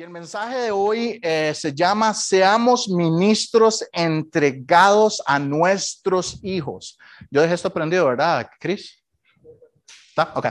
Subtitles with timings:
[0.00, 6.98] Y el mensaje de hoy eh, se llama Seamos ministros entregados a nuestros hijos.
[7.30, 9.04] Yo dejé esto aprendido, ¿verdad, Chris?
[10.08, 10.32] ¿Está?
[10.36, 10.46] Ok.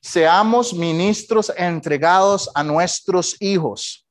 [0.00, 4.06] Seamos ministros entregados a nuestros hijos.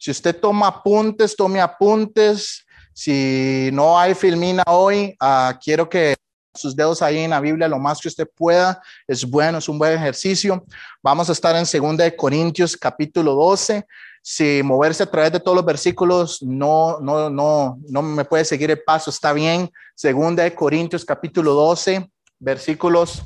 [0.00, 2.66] Si usted toma apuntes, tome apuntes.
[2.92, 6.16] Si no hay filmina hoy, uh, quiero que
[6.58, 8.82] sus dedos ahí en la Biblia lo más que usted pueda.
[9.06, 10.64] Es bueno, es un buen ejercicio.
[11.02, 13.86] Vamos a estar en 2 Corintios capítulo 12.
[14.30, 18.70] Si moverse a través de todos los versículos no, no, no, no me puede seguir
[18.70, 19.72] el paso, está bien.
[20.02, 23.22] 2 Corintios capítulo 12, versículos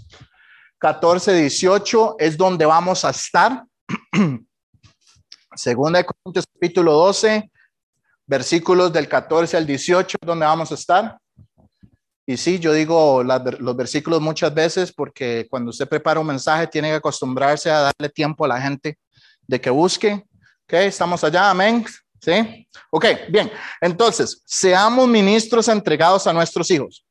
[0.78, 3.64] 14, 18 es donde vamos a estar.
[5.56, 7.50] Segunda Corintios capítulo 12,
[8.24, 11.18] versículos del 14 al 18, donde vamos a estar.
[12.24, 16.90] Y sí, yo digo los versículos muchas veces porque cuando usted prepara un mensaje tiene
[16.90, 19.00] que acostumbrarse a darle tiempo a la gente
[19.48, 20.24] de que busque.
[20.72, 21.84] Ok, estamos allá, amén.
[22.18, 23.52] Sí, ok, bien.
[23.78, 27.04] Entonces, seamos ministros entregados a nuestros hijos.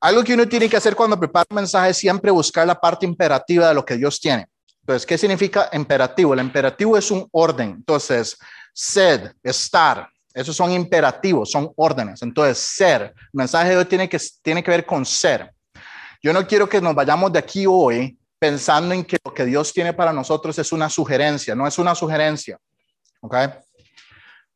[0.00, 3.04] Algo que uno tiene que hacer cuando prepara un mensaje es siempre buscar la parte
[3.04, 4.46] imperativa de lo que Dios tiene.
[4.82, 6.32] Entonces, ¿qué significa imperativo?
[6.32, 7.70] El imperativo es un orden.
[7.70, 8.38] Entonces,
[8.72, 12.22] sed, estar, esos son imperativos, son órdenes.
[12.22, 15.52] Entonces, ser, el mensaje de hoy tiene que, tiene que ver con ser.
[16.22, 19.72] Yo no quiero que nos vayamos de aquí hoy pensando en que lo que Dios
[19.72, 22.58] tiene para nosotros es una sugerencia, no es una sugerencia.
[23.20, 23.34] ¿Ok?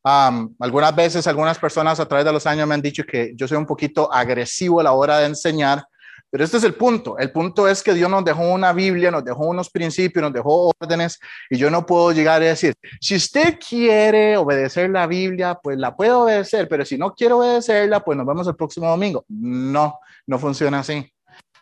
[0.05, 3.47] Um, algunas veces, algunas personas a través de los años me han dicho que yo
[3.47, 5.85] soy un poquito agresivo a la hora de enseñar
[6.33, 7.15] pero este es el punto.
[7.19, 10.73] El punto es que Dios nos dejó una Biblia, nos dejó unos principios, nos dejó
[10.81, 15.77] órdenes y yo no puedo llegar a decir, si usted quiere obedecer la Biblia, pues
[15.77, 19.23] la puede obedecer, pero si no quiere obedecerla, pues nos vemos el próximo domingo.
[19.27, 21.07] No, no funciona así.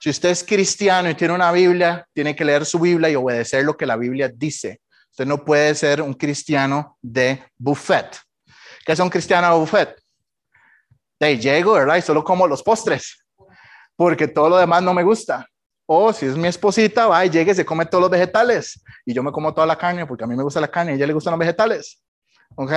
[0.02, 3.64] Si usted es cristiano y tiene una Biblia, tiene que leer su Biblia y obedecer
[3.64, 4.82] lo que la Biblia dice.
[5.12, 8.20] Usted no puede ser un cristiano de buffet.
[8.86, 9.96] ¿Qué es un cristiano de buffet?
[11.20, 11.98] De llego, ¿verdad?
[11.98, 13.22] Y solo como los postres
[14.02, 15.48] porque todo lo demás no me gusta.
[15.86, 19.14] O si es mi esposita, va y llega y se come todos los vegetales y
[19.14, 20.96] yo me como toda la carne porque a mí me gusta la carne y a
[20.98, 22.02] ella le gustan los vegetales.
[22.56, 22.72] ¿Ok?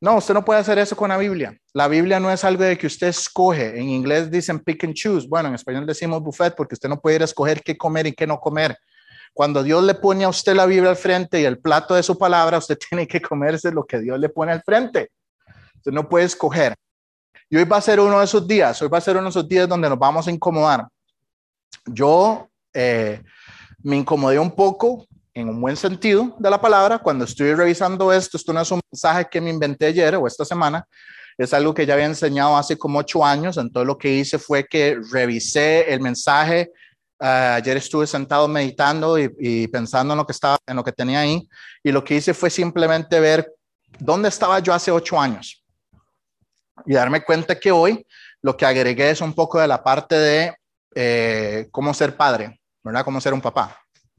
[0.00, 1.58] No, usted no puede hacer eso con la Biblia.
[1.72, 3.78] La Biblia no es algo de que usted escoge.
[3.78, 5.26] En inglés dicen pick and choose.
[5.26, 8.12] Bueno, en español decimos buffet porque usted no puede ir a escoger qué comer y
[8.12, 8.78] qué no comer.
[9.32, 12.16] Cuando Dios le pone a usted la Biblia al frente y el plato de su
[12.16, 15.10] palabra, usted tiene que comerse lo que Dios le pone al frente.
[15.76, 16.76] Usted no puede escoger.
[17.50, 19.30] Y hoy va a ser uno de esos días, hoy va a ser uno de
[19.30, 20.86] esos días donde nos vamos a incomodar.
[21.86, 23.22] Yo eh,
[23.82, 25.06] me incomodé un poco,
[25.40, 28.36] en un buen sentido de la palabra, cuando estoy revisando esto.
[28.36, 30.86] Esto no es un mensaje que me inventé ayer o esta semana,
[31.36, 33.56] es algo que ya había enseñado hace como ocho años.
[33.56, 36.72] Entonces lo que hice fue que revisé el mensaje.
[37.20, 40.92] Uh, ayer estuve sentado meditando y, y, pensando en lo que estaba, en lo que
[40.92, 41.48] tenía ahí,
[41.82, 43.52] y lo que hice fue simplemente ver
[43.98, 45.64] dónde estaba yo hace ocho años
[46.86, 48.06] y darme cuenta que hoy
[48.40, 50.54] lo que agregué es un poco de la parte de
[50.94, 53.04] eh, cómo ser padre, ¿verdad?
[53.04, 53.76] Cómo ser un papá,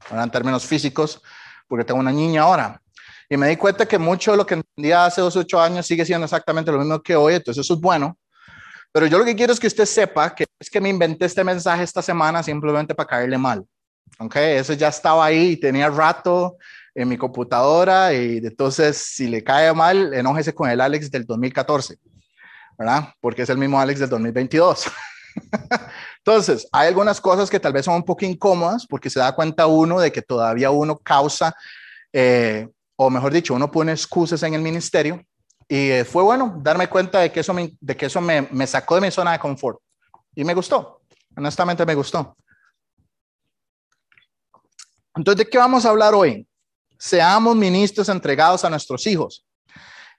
[0.08, 0.24] ¿verdad?
[0.24, 1.22] En términos físicos,
[1.68, 2.80] porque tengo una niña ahora.
[3.28, 6.04] Y me di cuenta que mucho de lo que entendía hace dos, ocho años sigue
[6.04, 8.18] siendo exactamente lo mismo que hoy, entonces eso es bueno.
[8.92, 11.44] Pero yo lo que quiero es que usted sepa que es que me inventé este
[11.44, 13.64] mensaje esta semana simplemente para caerle mal.
[14.18, 14.34] ¿Ok?
[14.36, 16.56] Eso ya estaba ahí, tenía rato
[16.92, 21.98] en mi computadora y entonces si le cae mal, enójese con el Alex del 2014.
[22.80, 23.12] ¿verdad?
[23.20, 24.86] Porque es el mismo Alex del 2022.
[26.24, 29.66] Entonces, hay algunas cosas que tal vez son un poco incómodas porque se da cuenta
[29.66, 31.54] uno de que todavía uno causa,
[32.12, 35.24] eh, o mejor dicho, uno pone excusas en el ministerio.
[35.66, 38.66] Y eh, fue bueno darme cuenta de que eso, me, de que eso me, me
[38.66, 39.78] sacó de mi zona de confort.
[40.34, 41.00] Y me gustó,
[41.36, 42.36] honestamente me gustó.
[45.14, 46.46] Entonces, ¿de qué vamos a hablar hoy?
[46.98, 49.44] Seamos ministros entregados a nuestros hijos.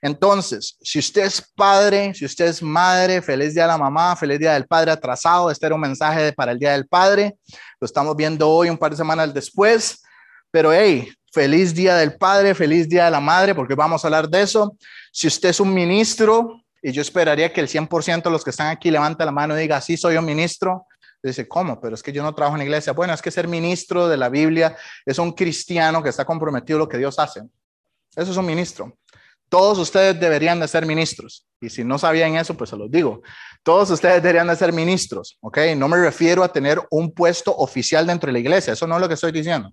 [0.02, 4.40] Entonces, si usted es padre, si usted es madre, feliz día de la mamá, feliz
[4.40, 5.52] día del padre atrasado.
[5.52, 7.38] Este era un mensaje para el día del padre.
[7.80, 10.02] Lo estamos viendo hoy, un par de semanas después.
[10.50, 14.28] Pero hey, feliz día del padre, feliz día de la madre, porque vamos a hablar
[14.28, 14.76] de eso.
[15.12, 18.68] Si usted es un ministro, y yo esperaría que el 100% de los que están
[18.68, 20.88] aquí levante la mano y diga, sí, soy un ministro.
[21.22, 21.80] Dice, ¿cómo?
[21.80, 22.94] Pero es que yo no trabajo en iglesia.
[22.94, 26.80] Bueno, es que ser ministro de la Biblia es un cristiano que está comprometido a
[26.80, 27.42] lo que Dios hace.
[28.16, 28.98] Eso es un ministro.
[29.52, 31.46] Todos ustedes deberían de ser ministros.
[31.60, 33.22] Y si no sabían eso, pues se los digo.
[33.64, 35.58] Todos ustedes deberían de ser ministros, ¿ok?
[35.76, 38.72] No me refiero a tener un puesto oficial dentro de la iglesia.
[38.72, 39.70] Eso no es lo que estoy diciendo.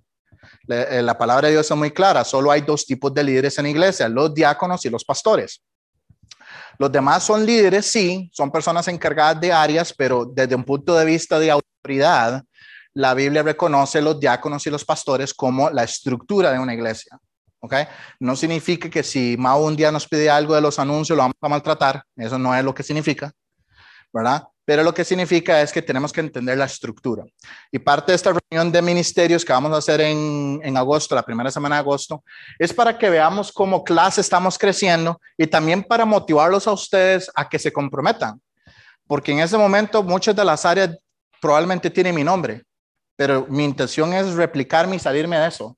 [0.65, 2.25] La, eh, la palabra de Dios es muy clara.
[2.25, 5.63] Solo hay dos tipos de líderes en la iglesia, los diáconos y los pastores.
[6.77, 11.05] Los demás son líderes, sí, son personas encargadas de áreas, pero desde un punto de
[11.05, 12.43] vista de autoridad,
[12.95, 17.17] la Biblia reconoce los diáconos y los pastores como la estructura de una iglesia.
[17.61, 17.75] ¿Ok?
[18.21, 21.37] No significa que si Mao un día nos pide algo de los anuncios, lo vamos
[21.41, 23.33] a maltratar, eso no es lo que significa,
[24.13, 24.45] ¿verdad?
[24.65, 27.25] Pero lo que significa es que tenemos que entender la estructura.
[27.73, 31.23] Y parte de esta reunión de ministerios que vamos a hacer en, en agosto, la
[31.23, 32.23] primera semana de agosto,
[32.59, 37.49] es para que veamos cómo clase estamos creciendo y también para motivarlos a ustedes a
[37.49, 38.43] que se comprometan.
[39.07, 40.99] Porque en ese momento muchas de las áreas
[41.41, 42.63] probablemente tienen mi nombre,
[43.17, 45.78] pero mi intención es replicarme y salirme de eso.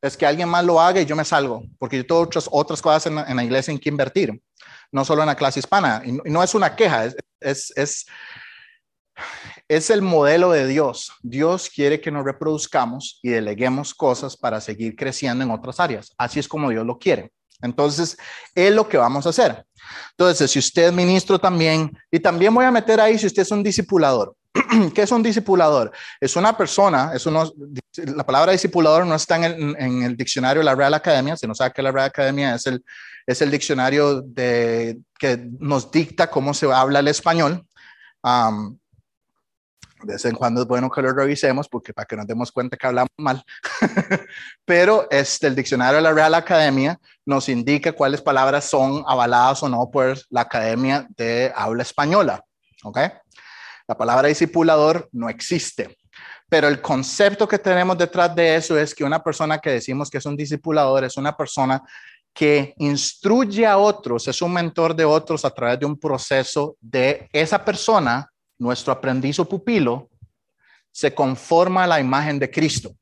[0.00, 2.80] Es que alguien más lo haga y yo me salgo, porque yo tengo otras, otras
[2.80, 4.40] cosas en, en la iglesia en que invertir
[4.90, 6.02] no solo en la clase hispana.
[6.04, 8.06] Y no es una queja, es, es, es,
[9.68, 11.12] es el modelo de Dios.
[11.22, 16.12] Dios quiere que nos reproduzcamos y deleguemos cosas para seguir creciendo en otras áreas.
[16.16, 17.32] Así es como Dios lo quiere.
[17.60, 18.16] Entonces,
[18.54, 19.64] es lo que vamos a hacer.
[20.12, 23.50] Entonces, si usted es ministro también, y también voy a meter ahí si usted es
[23.50, 24.34] un discipulador.
[24.94, 25.92] ¿Qué es un discipulador?
[26.20, 27.52] Es una persona, es uno,
[27.96, 31.46] la palabra discipulador no está en el, en el, diccionario de la Real Academia, si
[31.46, 32.84] no sabe que la Real Academia es el,
[33.26, 37.64] es el diccionario de, que nos dicta cómo se habla el español.
[38.22, 38.78] Um,
[40.02, 42.76] de vez en cuando es bueno que lo revisemos porque para que nos demos cuenta
[42.76, 43.44] que hablamos mal.
[44.64, 49.68] Pero este, el diccionario de la Real Academia nos indica cuáles palabras son avaladas o
[49.68, 52.44] no por la Academia de Habla Española.
[52.84, 52.98] ¿Ok?
[53.88, 55.96] La palabra discipulador no existe.
[56.48, 60.18] Pero el concepto que tenemos detrás de eso es que una persona que decimos que
[60.18, 61.82] es un discipulador es una persona
[62.34, 67.28] que instruye a otros, es un mentor de otros a través de un proceso de
[67.32, 70.08] esa persona, nuestro aprendiz o pupilo,
[70.92, 72.94] se conforma a la imagen de Cristo.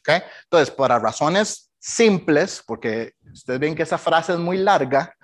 [0.00, 0.22] ¿Okay?
[0.44, 5.14] Entonces, para razones simples, porque ustedes ven que esa frase es muy larga,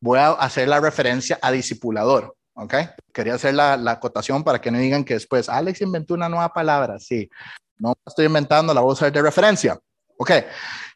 [0.00, 2.36] voy a hacer la referencia a discipulador.
[2.60, 2.74] ¿Ok?
[3.12, 6.52] Quería hacer la, la, acotación para que no digan que después Alex inventó una nueva
[6.52, 6.98] palabra.
[6.98, 7.28] Sí,
[7.78, 9.78] no estoy inventando, la voy a usar de referencia.
[10.22, 10.32] Ok,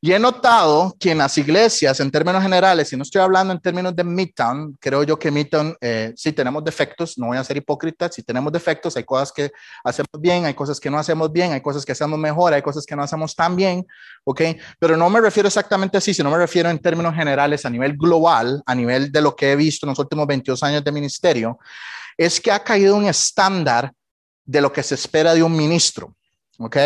[0.03, 3.59] y he notado que en las iglesias, en términos generales, si no estoy hablando en
[3.59, 7.57] términos de Midtown, creo yo que Midtown, eh, sí tenemos defectos, no voy a ser
[7.57, 9.51] hipócrita, si tenemos defectos, hay cosas que
[9.83, 12.85] hacemos bien, hay cosas que no hacemos bien, hay cosas que hacemos mejor, hay cosas
[12.85, 13.87] que no hacemos tan bien,
[14.25, 14.43] ok,
[14.79, 18.63] pero no me refiero exactamente así, sino me refiero en términos generales, a nivel global,
[18.67, 21.59] a nivel de lo que he visto en los últimos 22 años de ministerio,
[22.19, 23.91] es que ha caído un estándar
[24.45, 26.15] de lo que se espera de un ministro,
[26.59, 26.77] ok.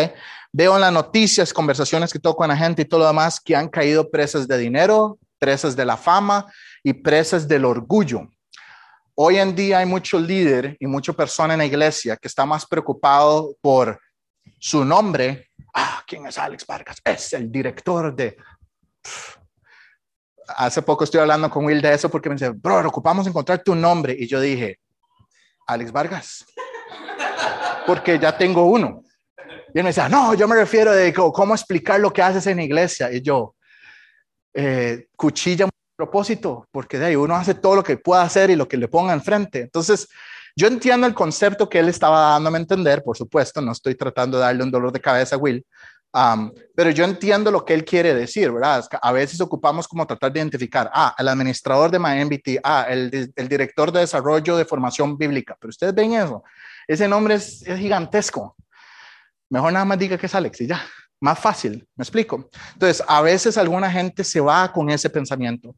[0.51, 3.55] Veo en las noticias, conversaciones que toco con la gente y todo lo demás, que
[3.55, 6.45] han caído presas de dinero, presas de la fama
[6.83, 8.27] y presas del orgullo.
[9.15, 12.65] Hoy en día hay mucho líder y mucha persona en la iglesia que está más
[12.65, 13.99] preocupado por
[14.57, 15.49] su nombre.
[15.73, 16.97] Ah, ¿quién es Alex Vargas?
[17.03, 18.37] Es el director de...
[20.47, 23.75] Hace poco estoy hablando con Will de eso porque me dice, bro, ocupamos encontrar tu
[23.75, 24.15] nombre.
[24.17, 24.79] Y yo dije,
[25.67, 26.45] Alex Vargas.
[27.85, 29.03] Porque ya tengo uno.
[29.73, 32.59] Y él me decía, no, yo me refiero de cómo explicar lo que haces en
[32.59, 33.11] iglesia.
[33.11, 33.55] Y yo,
[34.53, 38.69] eh, cuchilla propósito, porque de ahí uno hace todo lo que pueda hacer y lo
[38.69, 39.59] que le ponga enfrente.
[39.59, 40.07] Entonces,
[40.55, 44.37] yo entiendo el concepto que él estaba dándome a entender, por supuesto, no estoy tratando
[44.37, 45.65] de darle un dolor de cabeza a Will,
[46.73, 48.87] pero yo entiendo lo que él quiere decir, ¿verdad?
[49.01, 53.47] A veces ocupamos como tratar de identificar, ah, el administrador de MyMBT, ah, el, el
[53.49, 56.43] director de desarrollo de formación bíblica, pero ustedes ven eso,
[56.87, 58.55] ese nombre es gigantesco.
[59.49, 60.85] Mejor nada más diga que es Alex y ya,
[61.19, 62.49] más fácil, me explico.
[62.73, 65.75] Entonces, a veces alguna gente se va con ese pensamiento.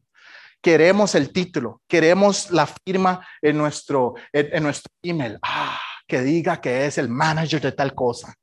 [0.61, 6.85] Queremos el título, queremos la firma en nuestro, en, nuestro email, ah, que diga que
[6.85, 8.35] es el manager de tal cosa,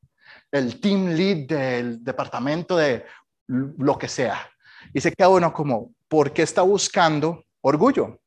[0.50, 3.04] el team lead del departamento de
[3.46, 4.50] lo que sea.
[4.92, 8.18] Y se queda uno como, ¿por qué está buscando orgullo?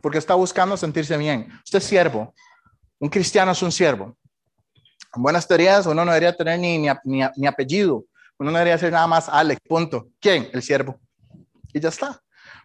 [0.00, 1.48] ¿Por qué está buscando sentirse bien?
[1.64, 2.34] Usted es siervo.
[2.98, 4.16] Un cristiano es un siervo
[5.16, 8.04] buenas teorías, uno no debería tener ni, ni, ni, apellido,
[8.38, 10.08] uno no debería ser nada más Alex, punto.
[10.20, 10.48] ¿Quién?
[10.52, 10.98] El siervo.
[11.72, 12.20] Y ya está,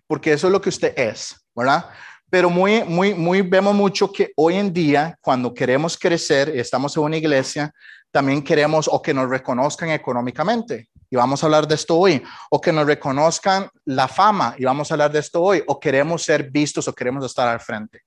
[0.07, 1.85] porque eso es lo que usted es, ¿verdad?
[2.29, 7.03] Pero muy, muy, muy, vemos mucho que hoy en día, cuando queremos crecer, estamos en
[7.03, 7.73] una iglesia,
[8.09, 12.61] también queremos o que nos reconozcan económicamente, y vamos a hablar de esto hoy, o
[12.61, 16.49] que nos reconozcan la fama, y vamos a hablar de esto hoy, o queremos ser
[16.49, 18.01] vistos o queremos estar al frente.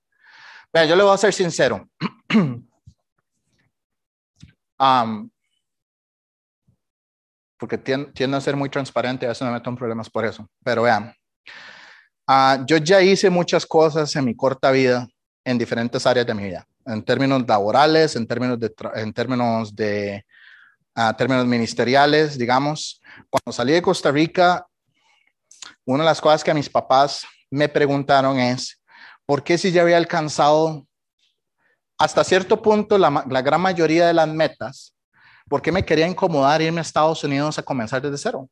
[0.73, 1.87] Vean, yo le voy a ser sincero.
[7.57, 10.47] porque tiendo, a ser muy transparente, a veces me meto en problemas por eso.
[10.63, 11.13] Pero vean,
[12.27, 15.07] uh, yo ya hice muchas cosas en mi corta vida
[15.43, 20.25] en diferentes áreas de mi vida, en términos laborales, en términos de, en términos de
[20.97, 23.01] uh, términos ministeriales, digamos.
[23.29, 24.65] Cuando salí de Costa Rica,
[25.85, 28.81] una de las cosas que mis papás me preguntaron es,
[29.25, 30.85] ¿por qué si ya había alcanzado
[31.97, 34.93] hasta cierto punto la, gran mayoría de las metas,
[35.47, 38.49] ¿por qué me quería incomodar irme a Estados Unidos a comenzar desde cero?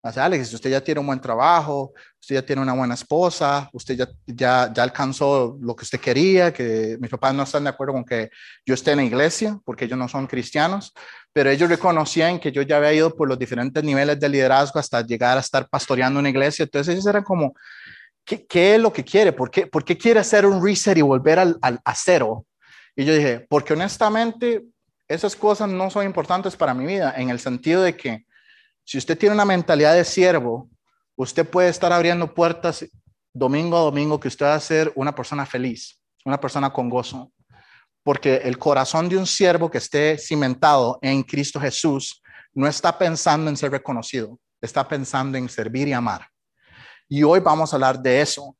[0.00, 3.96] Hace Alex, usted ya tiene un buen trabajo, usted ya tiene una buena esposa, usted
[3.96, 7.94] ya, ya, ya alcanzó lo que usted quería, que mis papás no están de acuerdo
[7.94, 8.30] con que
[8.64, 10.94] yo esté en la iglesia, porque ellos no son cristianos,
[11.32, 15.02] pero ellos reconocían que yo ya había ido por los diferentes niveles de liderazgo hasta
[15.02, 16.62] llegar a estar pastoreando una iglesia.
[16.62, 17.54] Entonces ellos eran como,
[18.28, 19.32] ¿qué, qué es lo que quiere?
[19.32, 22.44] ¿Por qué, ¿Por qué quiere hacer un reset y volver al, al, a cero?
[22.94, 24.64] Y yo dije, porque honestamente
[25.08, 28.26] esas cosas no son importantes para mi vida, en el sentido de que
[28.84, 30.68] si usted tiene una mentalidad de siervo,
[31.16, 32.84] usted puede estar abriendo puertas
[33.32, 37.32] domingo a domingo que usted va a ser una persona feliz, una persona con gozo.
[38.02, 43.48] Porque el corazón de un siervo que esté cimentado en Cristo Jesús no está pensando
[43.50, 46.28] en ser reconocido, está pensando en servir y amar.
[47.08, 48.56] Y hoy vamos a hablar de eso,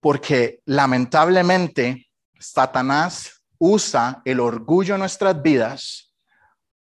[0.00, 6.12] porque lamentablemente Satanás usa el orgullo en nuestras vidas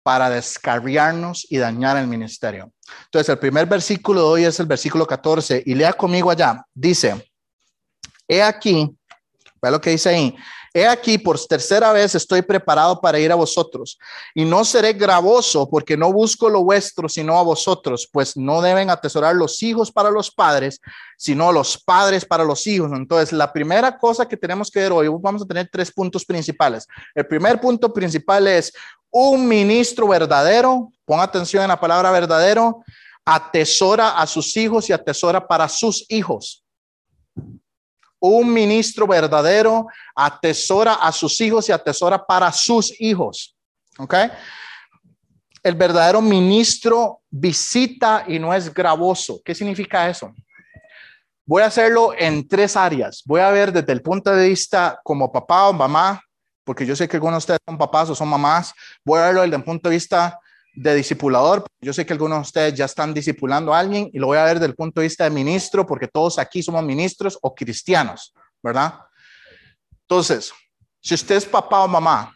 [0.02, 2.72] para descarriarnos y dañar el ministerio.
[3.04, 6.64] Entonces, el primer versículo de hoy es el versículo 14 y lea conmigo allá.
[6.74, 7.30] Dice,
[8.26, 8.96] he aquí,
[9.60, 10.36] ve lo que dice ahí,
[10.72, 13.98] He aquí, por tercera vez estoy preparado para ir a vosotros,
[14.34, 18.88] y no seré gravoso porque no busco lo vuestro, sino a vosotros, pues no deben
[18.88, 20.80] atesorar los hijos para los padres,
[21.16, 22.92] sino los padres para los hijos.
[22.94, 26.86] Entonces, la primera cosa que tenemos que ver hoy, vamos a tener tres puntos principales.
[27.14, 28.72] El primer punto principal es
[29.10, 32.84] un ministro verdadero, pon atención en la palabra verdadero,
[33.24, 36.64] atesora a sus hijos y atesora para sus hijos.
[38.20, 43.56] Un ministro verdadero atesora a sus hijos y atesora para sus hijos.
[43.98, 44.14] ¿Ok?
[45.62, 49.40] El verdadero ministro visita y no es gravoso.
[49.44, 50.32] ¿Qué significa eso?
[51.44, 53.22] Voy a hacerlo en tres áreas.
[53.24, 56.22] Voy a ver desde el punto de vista como papá o mamá,
[56.64, 58.72] porque yo sé que algunos de ustedes son papás o son mamás.
[59.04, 60.38] Voy a verlo desde el punto de vista
[60.80, 61.66] de discipulador.
[61.82, 64.44] Yo sé que algunos de ustedes ya están discipulando a alguien y lo voy a
[64.44, 68.32] ver desde el punto de vista de ministro, porque todos aquí somos ministros o cristianos,
[68.62, 68.94] ¿verdad?
[70.02, 70.52] Entonces,
[71.02, 72.34] si usted es papá o mamá,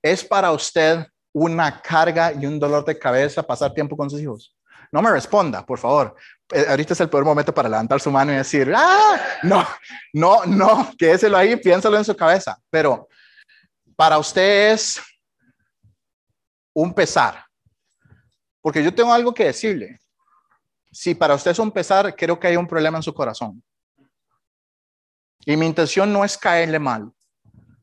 [0.00, 4.56] ¿es para usted una carga y un dolor de cabeza pasar tiempo con sus hijos?
[4.92, 6.14] No me responda, por favor.
[6.52, 9.66] Eh, ahorita es el peor momento para levantar su mano y decir, ah, no,
[10.12, 12.56] no, no, quédeselo ahí, piénsalo en su cabeza.
[12.70, 13.08] Pero
[13.96, 15.00] para usted es
[16.74, 17.44] un pesar.
[18.60, 20.00] Porque yo tengo algo que decirle.
[20.92, 23.62] Si para usted es un pesar, creo que hay un problema en su corazón.
[25.46, 27.10] Y mi intención no es caerle mal,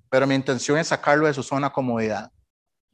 [0.09, 2.31] pero mi intención es sacarlo de su zona de comodidad.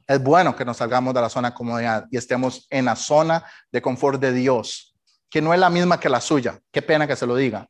[0.08, 3.44] Es bueno que nos salgamos de la zona de comodidad y estemos en la zona
[3.72, 4.96] de confort de Dios,
[5.30, 6.60] que no es la misma que la suya.
[6.72, 7.68] Qué pena que se lo diga.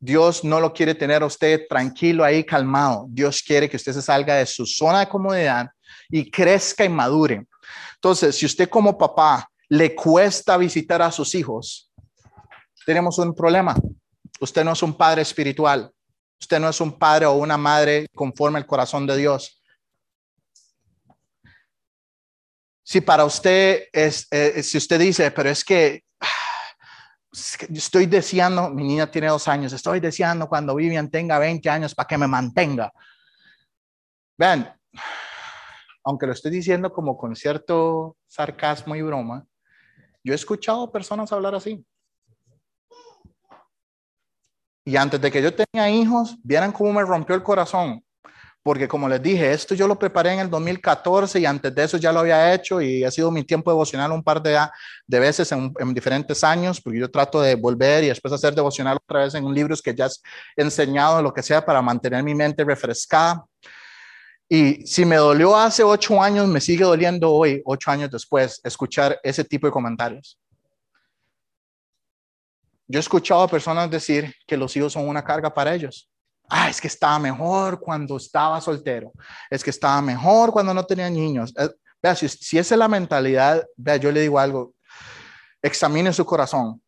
[0.00, 3.06] Dios no lo quiere tener a usted tranquilo ahí, calmado.
[3.08, 5.68] Dios quiere que usted se salga de su zona de comodidad
[6.08, 7.46] y crezca y madure.
[7.94, 11.90] Entonces, si usted como papá le cuesta visitar a sus hijos,
[12.86, 13.74] tenemos un problema.
[14.40, 15.90] Usted no es un padre espiritual.
[16.40, 19.60] Usted no es un padre o una madre conforme al corazón de Dios.
[22.82, 26.04] Si para usted es, eh, si usted dice, pero es que
[27.74, 32.06] estoy deseando, mi niña tiene dos años, estoy deseando cuando Vivian tenga 20 años para
[32.06, 32.92] que me mantenga.
[34.38, 34.72] Vean,
[36.08, 39.46] aunque lo estoy diciendo como con cierto sarcasmo y broma,
[40.24, 41.84] yo he escuchado personas hablar así.
[44.86, 48.02] Y antes de que yo tenía hijos, vieran cómo me rompió el corazón.
[48.62, 51.98] Porque como les dije, esto yo lo preparé en el 2014 y antes de eso
[51.98, 54.58] ya lo había hecho y ha sido mi tiempo devocional un par de,
[55.06, 58.96] de veces en, en, diferentes años, porque yo trato de volver y después hacer devocional
[58.96, 60.06] otra vez en libros que ya
[60.56, 63.44] he enseñado, lo que sea, para mantener mi mente refrescada.
[64.48, 69.20] Y si me dolió hace ocho años, me sigue doliendo hoy, ocho años después, escuchar
[69.22, 70.38] ese tipo de comentarios.
[72.86, 76.10] Yo he escuchado a personas decir que los hijos son una carga para ellos.
[76.48, 79.12] Ah, es que estaba mejor cuando estaba soltero.
[79.50, 81.52] Es que estaba mejor cuando no tenía niños.
[81.58, 81.68] Eh,
[82.02, 84.72] vea, si, esa es la mentalidad, vea, yo le digo algo.
[85.60, 86.80] Examine su corazón.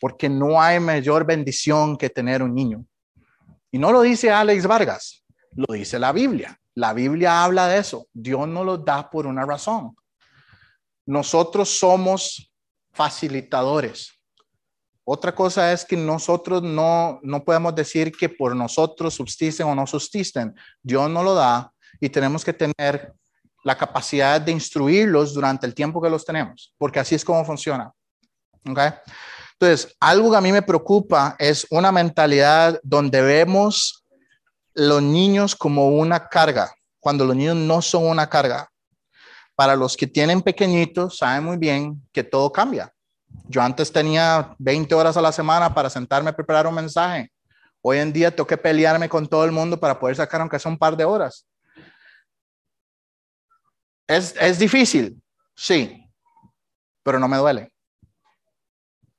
[0.00, 2.84] Porque no hay mayor bendición que tener un niño.
[3.72, 5.23] Y no lo dice Alex Vargas.
[5.56, 6.58] Lo dice la Biblia.
[6.74, 8.06] La Biblia habla de eso.
[8.12, 9.96] Dios no lo da por una razón.
[11.06, 12.52] Nosotros somos
[12.92, 14.10] facilitadores.
[15.04, 19.86] Otra cosa es que nosotros no, no podemos decir que por nosotros subsisten o no
[19.86, 20.54] subsisten.
[20.82, 21.70] Dios no lo da
[22.00, 23.12] y tenemos que tener
[23.64, 27.92] la capacidad de instruirlos durante el tiempo que los tenemos, porque así es como funciona.
[28.68, 28.90] ¿Okay?
[29.58, 34.03] Entonces, algo que a mí me preocupa es una mentalidad donde vemos
[34.74, 38.68] los niños como una carga, cuando los niños no son una carga.
[39.54, 42.92] Para los que tienen pequeñitos, saben muy bien que todo cambia.
[43.44, 47.30] Yo antes tenía 20 horas a la semana para sentarme a preparar un mensaje.
[47.80, 50.72] Hoy en día tengo que pelearme con todo el mundo para poder sacar aunque sea
[50.72, 51.46] un par de horas.
[54.06, 55.22] Es, es difícil,
[55.54, 56.10] sí,
[57.02, 57.72] pero no me duele.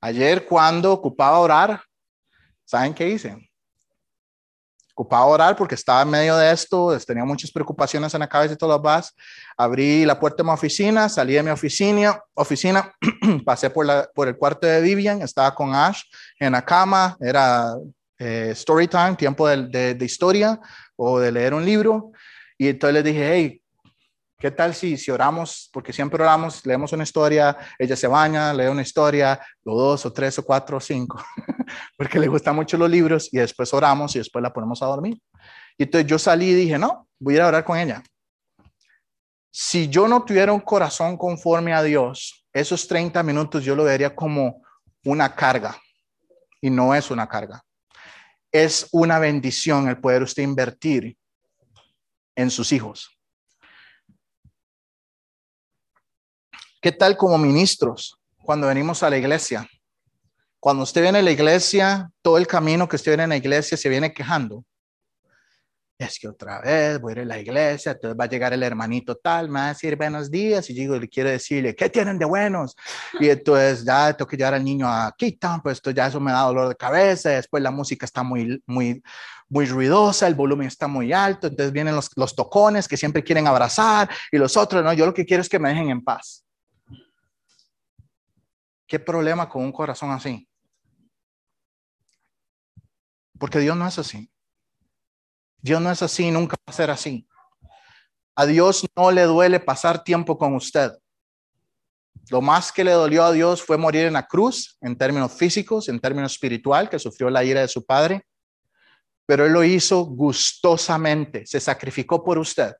[0.00, 1.82] Ayer cuando ocupaba orar,
[2.64, 3.45] ¿saben qué hice?
[4.96, 8.56] Ocupaba orar porque estaba en medio de esto, tenía muchas preocupaciones en la cabeza y
[8.56, 9.14] todo lo demás.
[9.54, 12.90] Abrí la puerta de mi oficina, salí de mi oficina, oficina
[13.44, 16.00] pasé por, la, por el cuarto de Vivian, estaba con Ash
[16.40, 17.74] en la cama, era
[18.18, 20.58] eh, story time, tiempo de, de, de, historia
[20.96, 22.12] o de leer un libro.
[22.56, 23.62] Y entonces le dije, hey,
[24.38, 25.70] ¿Qué tal si, si oramos?
[25.72, 30.12] Porque siempre oramos, leemos una historia, ella se baña, lee una historia, o dos, o
[30.12, 31.24] tres, o cuatro, o cinco,
[31.96, 35.18] porque le gustan mucho los libros, y después oramos y después la ponemos a dormir.
[35.78, 38.02] Y entonces yo salí y dije, no, voy a ir a orar con ella.
[39.50, 44.14] Si yo no tuviera un corazón conforme a Dios, esos 30 minutos yo lo vería
[44.14, 44.62] como
[45.04, 45.80] una carga,
[46.60, 47.62] y no es una carga.
[48.52, 51.16] Es una bendición el poder usted invertir
[52.34, 53.15] en sus hijos
[56.80, 59.66] ¿Qué tal como ministros cuando venimos a la iglesia?
[60.60, 63.76] Cuando usted viene a la iglesia, todo el camino que usted viene a la iglesia
[63.76, 64.64] se viene quejando.
[65.98, 68.62] Es que otra vez voy a ir a la iglesia, entonces va a llegar el
[68.62, 72.18] hermanito tal, me va a decir buenos días y yo le quiero decirle, ¿qué tienen
[72.18, 72.76] de buenos?
[73.18, 76.32] Y entonces ya tengo que llevar al niño a Quita, pues esto ya eso me
[76.32, 79.02] da dolor de cabeza, después la música está muy, muy,
[79.48, 83.46] muy ruidosa, el volumen está muy alto, entonces vienen los, los tocones que siempre quieren
[83.46, 86.45] abrazar y los otros, no, yo lo que quiero es que me dejen en paz.
[88.86, 90.48] ¿Qué problema con un corazón así?
[93.38, 94.30] Porque Dios no es así.
[95.60, 97.26] Dios no es así, nunca va a ser así.
[98.36, 100.92] A Dios no le duele pasar tiempo con usted.
[102.30, 105.88] Lo más que le dolió a Dios fue morir en la cruz, en términos físicos,
[105.88, 108.26] en términos espiritual, que sufrió la ira de su padre.
[109.26, 112.74] Pero Él lo hizo gustosamente, se sacrificó por usted.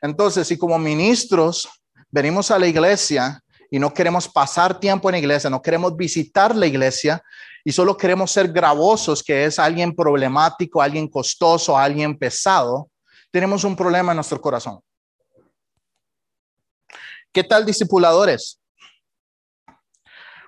[0.00, 1.68] Entonces, si como ministros
[2.10, 3.40] venimos a la iglesia
[3.72, 7.24] y no queremos pasar tiempo en la iglesia, no queremos visitar la iglesia
[7.64, 12.90] y solo queremos ser gravosos, que es alguien problemático, alguien costoso, alguien pesado,
[13.30, 14.78] tenemos un problema en nuestro corazón.
[17.32, 18.60] ¿Qué tal discipuladores?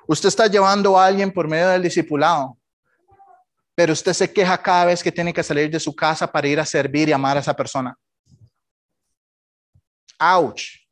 [0.06, 2.58] Usted está llevando a alguien por medio del discipulado,
[3.74, 6.60] pero usted se queja cada vez que tiene que salir de su casa para ir
[6.60, 7.96] a servir y amar a esa persona.
[10.18, 10.83] Ouch.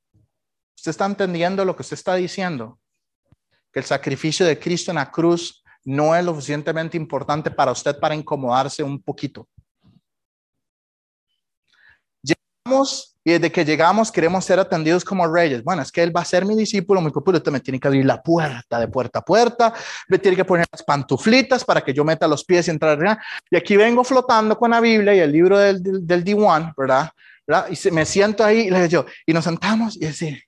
[0.83, 2.81] ¿Usted está entendiendo lo que usted está diciendo?
[3.73, 8.01] Que el sacrificio de Cristo en la cruz no es lo suficientemente importante para usted
[8.01, 9.47] para incomodarse un poquito.
[12.21, 15.63] Llegamos y desde que llegamos queremos ser atendidos como reyes.
[15.63, 17.87] Bueno, es que él va a ser mi discípulo, mi discípulo, usted me tiene que
[17.87, 19.73] abrir la puerta de puerta a puerta,
[20.09, 23.21] me tiene que poner las pantuflitas para que yo meta los pies y entrar.
[23.49, 27.13] Y aquí vengo flotando con la Biblia y el libro del, del, D1, ¿verdad?
[27.71, 30.43] Y me siento ahí y le digo, y nos sentamos y decir,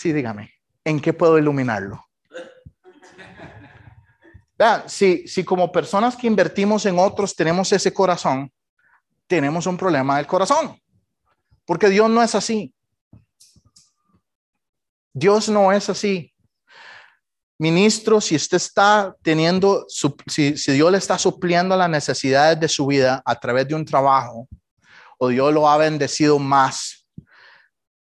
[0.00, 0.50] Sí, dígame,
[0.82, 2.02] ¿en qué puedo iluminarlo?
[4.56, 8.50] Vean, si, si como personas que invertimos en otros tenemos ese corazón,
[9.26, 10.80] tenemos un problema del corazón,
[11.66, 12.74] porque Dios no es así.
[15.12, 16.32] Dios no es así.
[17.58, 22.86] Ministro, si usted está teniendo, si, si Dios le está supliendo las necesidades de su
[22.86, 24.48] vida a través de un trabajo,
[25.18, 26.99] o Dios lo ha bendecido más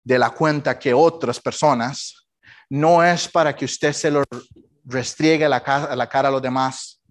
[0.06, 2.28] de la cuenta que otras personas,
[2.70, 4.22] no es para que usted se lo
[4.84, 5.58] restriegue la,
[5.96, 7.02] la cara a los demás.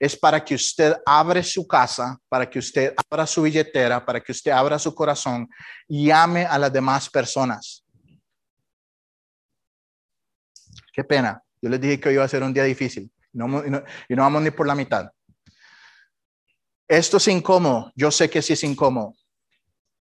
[0.00, 4.32] Es para que usted abre su casa, para que usted abra su billetera, para que
[4.32, 5.46] usted abra su corazón
[5.86, 7.84] y ame a las demás personas.
[10.90, 11.42] Qué pena.
[11.60, 14.14] Yo les dije que hoy iba a ser un día difícil no, y, no, y
[14.14, 15.10] no vamos ni por la mitad.
[16.88, 17.92] Esto es incómodo.
[17.94, 19.12] Yo sé que sí es incómodo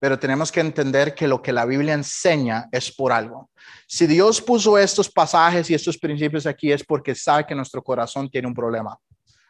[0.06, 3.50] pero tenemos que entender que lo que la Biblia enseña es por algo.
[3.88, 8.30] Si Dios puso estos pasajes y estos principios aquí es porque sabe que nuestro corazón
[8.30, 8.96] tiene un problema.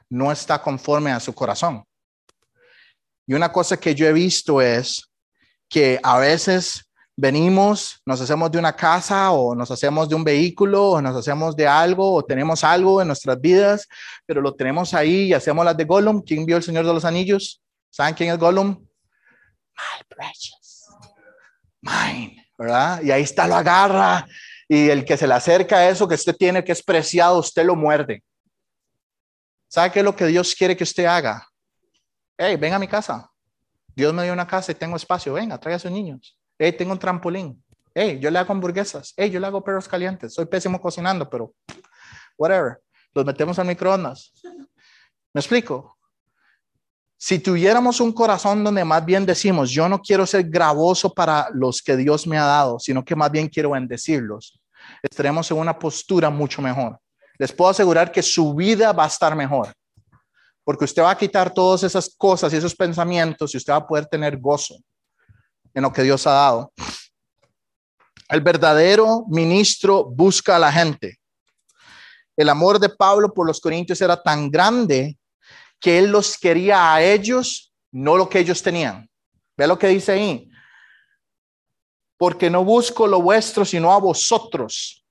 [0.09, 1.83] No está conforme a su corazón.
[3.27, 5.11] Y una cosa que yo he visto es
[5.67, 10.91] que a veces venimos, nos hacemos de una casa o nos hacemos de un vehículo
[10.91, 13.89] o nos hacemos de algo o tenemos algo en nuestras vidas,
[14.25, 16.21] pero lo tenemos ahí y hacemos las de Gollum.
[16.21, 17.61] ¿Quién vio el Señor de los Anillos?
[17.89, 18.84] ¿Saben quién es Gollum?
[19.77, 20.87] My precious,
[21.81, 23.01] mine, ¿verdad?
[23.01, 24.25] Y ahí está, lo agarra
[24.67, 27.65] y el que se le acerca a eso que usted tiene que es preciado, usted
[27.65, 28.23] lo muerde.
[29.67, 31.47] ¿Sabe qué es lo que Dios quiere que usted haga?
[32.37, 33.29] Hey, ven a mi casa.
[33.95, 35.33] Dios me dio una casa y tengo espacio.
[35.33, 36.37] Venga, traiga a sus niños.
[36.57, 37.63] Hey, tengo un trampolín.
[37.93, 39.13] Hey, yo le hago hamburguesas.
[39.15, 40.33] Hey, yo le hago perros calientes.
[40.33, 41.53] Soy pésimo cocinando, pero
[42.37, 42.81] whatever.
[43.13, 44.33] Los metemos al microondas.
[45.33, 45.94] ¿Me explico?
[47.17, 51.81] Si tuviéramos un corazón donde más bien decimos, yo no quiero ser gravoso para los
[51.81, 54.59] que Dios me ha dado, sino que más bien quiero bendecirlos,
[55.01, 56.99] estaremos en una postura mucho mejor.
[57.37, 59.73] Les puedo asegurar que su vida va a estar mejor,
[60.63, 63.87] porque usted va a quitar todas esas cosas y esos pensamientos y usted va a
[63.87, 64.75] poder tener gozo
[65.73, 66.73] en lo que Dios ha dado.
[68.29, 71.19] El verdadero ministro busca a la gente.
[72.35, 75.17] El amor de Pablo por los corintios era tan grande
[75.79, 79.09] que él los quería a ellos, no lo que ellos tenían.
[79.57, 80.49] Ve lo que dice ahí.
[82.17, 85.05] Porque no busco lo vuestro, sino a vosotros.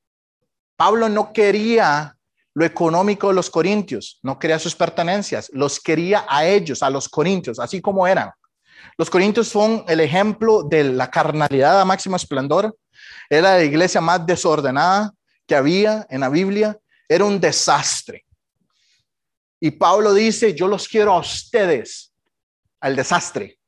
[0.77, 2.17] Pablo no quería
[2.55, 7.09] lo económico de los corintios, no quería sus pertenencias, los quería a ellos, a los
[7.09, 8.31] corintios, así como eran.
[8.97, 12.77] Los corintios son el ejemplo de la carnalidad a máximo esplendor.
[13.29, 15.13] Era la iglesia más desordenada
[15.47, 16.79] que había en la Biblia.
[17.09, 18.25] Era un desastre.
[19.65, 22.13] Y Pablo dice, yo los quiero a ustedes,
[22.83, 23.59] al desastre.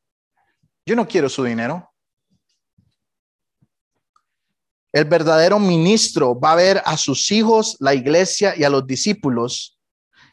[0.84, 1.90] Yo no quiero su dinero.
[4.92, 9.80] El verdadero ministro va a ver a sus hijos, la iglesia y a los discípulos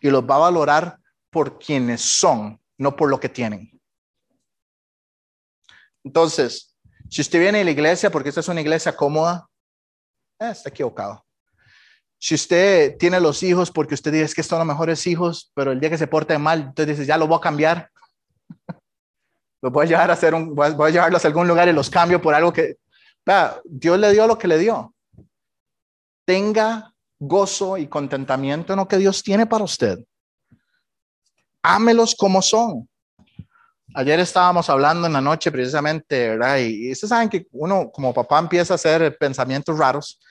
[0.02, 1.00] y los va a valorar
[1.30, 3.82] por quienes son, no por lo que tienen.
[6.04, 6.76] Entonces,
[7.10, 9.48] si usted viene a la iglesia porque esta es una iglesia cómoda,
[10.42, 11.26] eh, está equivocado.
[12.24, 15.82] Si usted tiene los hijos porque usted dice que son los mejores hijos, pero el
[15.82, 17.92] día que se porte mal, entonces dice, ya lo voy a cambiar.
[19.62, 21.90] los voy a llevar a hacer un, voy a llevarlos a algún lugar y los
[21.90, 22.78] cambio por algo que,
[23.66, 24.96] Dios le dio lo que le dio.
[26.26, 30.00] Tenga gozo y contentamiento en lo que Dios tiene para usted.
[31.62, 32.88] Ámelos como son.
[33.96, 36.60] Ayer estábamos hablando en la noche precisamente, ¿verdad?
[36.60, 40.22] Y, ustedes saben que uno como papá empieza a hacer pensamientos raros.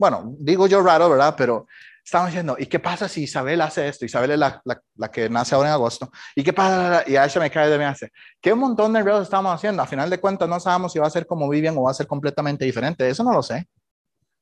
[0.00, 1.34] Bueno, digo yo raro, ¿verdad?
[1.36, 1.66] Pero
[2.02, 4.06] estamos diciendo, ¿y qué pasa si Isabel hace esto?
[4.06, 6.10] Isabel es la, la, que nace ahora en agosto.
[6.34, 7.04] ¿Y qué pasa?
[7.06, 8.10] Y Aisha me cae de mí hace.
[8.40, 9.82] ¿Qué montón de enredos estamos haciendo?
[9.82, 11.94] A final de cuentas no sabemos si va a ser como Vivian o va a
[11.94, 13.06] ser completamente diferente.
[13.06, 13.68] Eso no lo sé.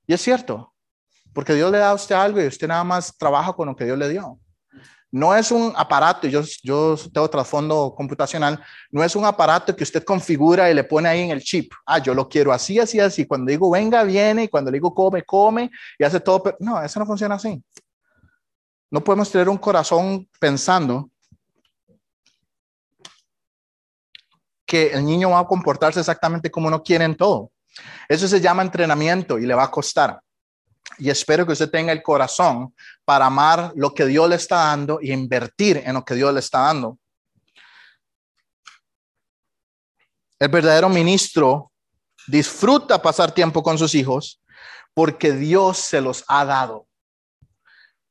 [0.06, 0.72] Y es cierto,
[1.34, 3.84] porque Dios le da a usted algo y usted nada más trabaja con lo que
[3.84, 4.38] Dios le dio.
[5.10, 10.04] No es un aparato, yo, yo tengo trasfondo computacional, no es un aparato que usted
[10.04, 11.72] configura y le pone ahí en el chip.
[11.86, 13.26] Ah, yo lo quiero así, así, así.
[13.26, 16.56] Cuando digo venga, viene, y cuando digo come, come, y hace todo.
[16.60, 17.62] No, eso no funciona así.
[18.90, 21.10] No podemos tener un corazón pensando
[24.66, 27.50] que el niño va a comportarse exactamente como uno quiere en todo.
[28.08, 30.20] Eso se llama entrenamiento y le va a costar.
[30.96, 32.74] Y espero que usted tenga el corazón
[33.04, 36.40] para amar lo que Dios le está dando y invertir en lo que Dios le
[36.40, 36.98] está dando.
[40.38, 41.72] El verdadero ministro
[42.26, 44.40] disfruta pasar tiempo con sus hijos
[44.94, 46.86] porque Dios se los ha dado.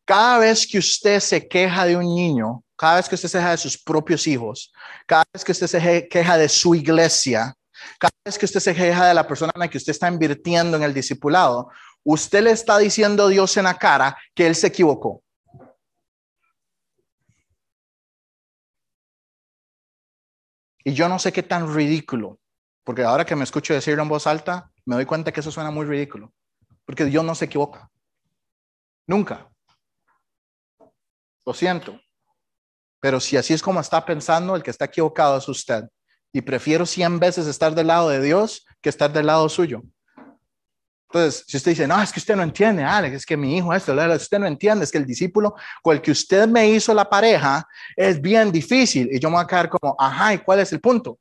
[0.05, 3.51] Cada vez que usted se queja de un niño, cada vez que usted se queja
[3.51, 4.71] de sus propios hijos,
[5.05, 7.53] cada vez que usted se queja de su iglesia,
[7.99, 10.77] cada vez que usted se queja de la persona en la que usted está invirtiendo
[10.77, 11.69] en el discipulado,
[12.10, 15.24] usted le está diciendo a Dios en la cara que Él se equivocó.
[20.86, 22.39] Y yo no sé qué tan ridículo,
[22.86, 25.70] porque ahora que me escucho decirlo en voz alta, me doy cuenta que eso suena
[25.70, 26.34] muy ridículo,
[26.86, 27.91] porque Dios no se equivoca.
[29.06, 29.50] Nunca.
[31.46, 32.00] Lo siento.
[33.02, 35.84] Pero si así es como está pensando, el que está equivocado es usted.
[36.32, 39.84] Y prefiero cien veces estar del lado de Dios que estar del lado suyo.
[41.10, 43.74] Entonces, si usted dice, no, es que usted no entiende, Alex, es que mi hijo
[43.74, 47.10] esto, usted no entiende, es que el discípulo con el que usted me hizo la
[47.10, 47.65] pareja
[47.96, 49.10] es bien difícil.
[49.12, 51.17] Y yo me voy a quedar como, ajá, ¿y cuál es el punto?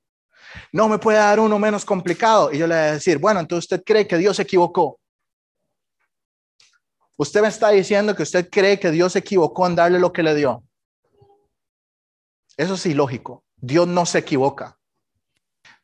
[0.73, 2.53] No me puede dar uno menos complicado.
[2.53, 4.99] Y yo le voy a decir, bueno, entonces usted cree que Dios se equivocó.
[7.17, 10.23] Usted me está diciendo que usted cree que Dios se equivocó en darle lo que
[10.23, 10.65] le dio.
[12.57, 13.45] Eso es ilógico.
[13.57, 14.76] Dios no se equivoca.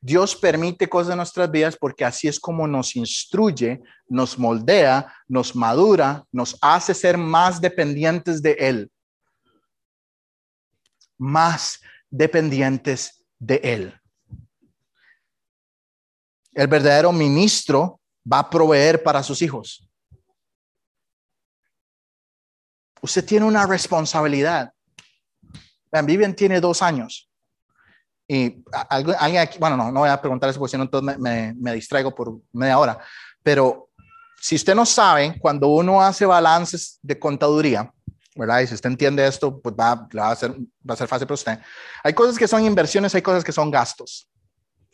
[0.05, 5.55] Dios permite cosas en nuestras vidas porque así es como nos instruye, nos moldea, nos
[5.55, 8.91] madura, nos hace ser más dependientes de Él.
[11.17, 14.01] Más dependientes de Él.
[16.51, 19.89] El verdadero ministro va a proveer para sus hijos.
[23.01, 24.73] Usted tiene una responsabilidad.
[26.05, 27.32] Vivian tiene dos años.
[28.33, 31.53] Y alguien aquí, bueno, no, no voy a preguntar eso porque si no, entonces me,
[31.53, 32.99] me, distraigo por media hora.
[33.43, 33.91] Pero
[34.41, 37.93] si usted no sabe, cuando uno hace balances de contaduría,
[38.35, 38.61] ¿verdad?
[38.61, 40.53] Y si usted entiende esto, pues va, va, a ser,
[40.89, 41.59] va a ser fácil para usted.
[42.03, 44.27] Hay cosas que son inversiones, hay cosas que son gastos,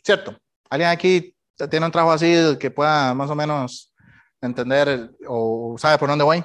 [0.03, 0.35] ¿cierto?
[0.69, 1.33] ¿Alguien aquí
[1.69, 3.93] tiene un trabajo así que pueda más o menos
[4.41, 6.43] entender o sabe por dónde voy.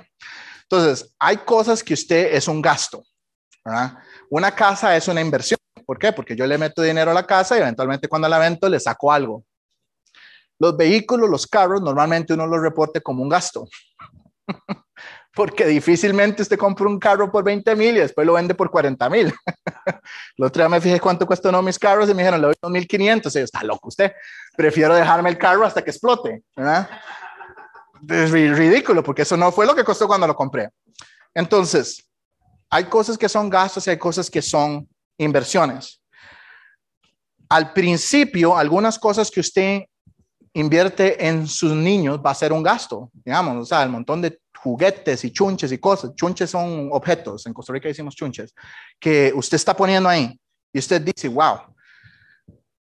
[0.62, 3.02] Entonces, hay cosas que usted es un gasto.
[3.64, 3.98] ¿verdad?
[4.30, 5.58] Una casa es una inversión.
[5.84, 6.12] ¿Por qué?
[6.12, 9.12] Porque yo le meto dinero a la casa y eventualmente cuando la vendo le saco
[9.12, 9.44] algo.
[10.58, 13.66] Los vehículos, los carros, normalmente uno los reporte como un gasto.
[15.34, 19.10] Porque difícilmente usted compra un carro por 20 mil y después lo vende por 40
[19.10, 19.34] mil.
[20.38, 22.46] El otro día me fijé cuánto cuesta uno de mis carros y me dijeron, le
[22.46, 23.30] doy 2.500.
[23.34, 24.12] Y yo, está loco usted.
[24.56, 26.44] Prefiero dejarme el carro hasta que explote.
[28.08, 30.70] Es ridículo porque eso no fue lo que costó cuando lo compré.
[31.34, 32.08] Entonces,
[32.70, 34.88] hay cosas que son gastos y hay cosas que son
[35.18, 36.00] inversiones.
[37.48, 39.82] Al principio, algunas cosas que usted
[40.54, 44.38] invierte en sus niños va a ser un gasto, digamos, o sea, el montón de
[44.56, 46.14] juguetes y chunches y cosas.
[46.14, 48.54] Chunches son objetos, en Costa Rica decimos chunches,
[48.98, 50.40] que usted está poniendo ahí
[50.72, 51.58] y usted dice, wow.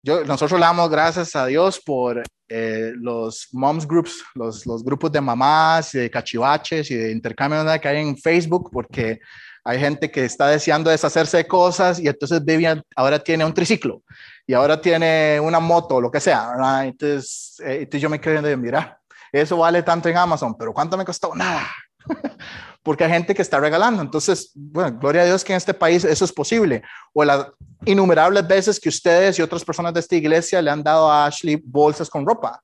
[0.03, 5.21] Yo, nosotros le damos gracias a Dios por eh, los moms groups, los, grupos de
[5.21, 9.19] mamás de cachivaches y de intercambio que hay en Facebook, porque
[9.67, 14.01] hay gente que está deseando deshacerse de cosas y entonces Vivian ahora tiene un triciclo
[14.47, 16.53] y ahora tiene una moto, lo que sea,
[16.85, 19.01] Entonces, eh, entonces yo me quedo viendo, mira,
[19.33, 21.35] eso vale tanto en Amazon, pero ¿cuánto me costó?
[21.35, 21.67] Nada.
[22.85, 24.01] Porque hay gente que está regalando.
[24.01, 26.85] Entonces, bueno, gloria a Dios que en este país eso es posible.
[27.13, 27.49] O las
[27.85, 31.61] innumerables veces que ustedes y otras personas de esta iglesia le han dado a Ashley
[31.65, 32.63] bolsas con ropa.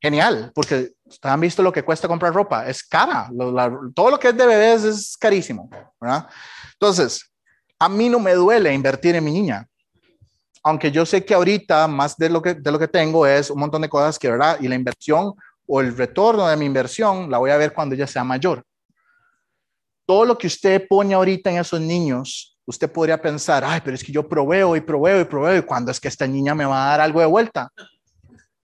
[0.00, 2.66] Genial, porque han visto lo que cuesta comprar ropa.
[2.66, 3.30] Es cara.
[3.94, 5.68] todo lo que es de bebés es carísimo.
[6.00, 6.26] ¿verdad?
[6.72, 7.30] Entonces,
[7.78, 9.66] a mí no me duele invertir en mi niña
[10.62, 13.60] aunque yo sé que ahorita más de lo que, de lo que tengo es un
[13.60, 14.58] montón de cosas que, ¿verdad?
[14.60, 15.32] Y la inversión
[15.66, 18.62] o el retorno de mi inversión la voy a ver cuando ella sea mayor.
[20.06, 24.04] Todo lo que usted pone ahorita en esos niños, usted podría pensar, ay, pero es
[24.04, 26.86] que yo proveo y proveo y proveo y cuando es que esta niña me va
[26.86, 27.70] a dar algo de vuelta.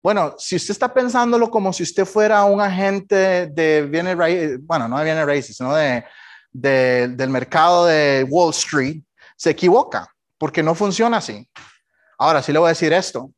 [0.04, 4.88] Bueno, si usted está pensándolo como si usted fuera un agente de bienes raíces, bueno,
[4.88, 6.04] no de bienes raíces, sino de,
[6.52, 9.02] de, del mercado de Wall Street,
[9.38, 11.48] se equivoca, porque no funciona así.
[12.20, 13.32] Ahora sí le voy a decir esto.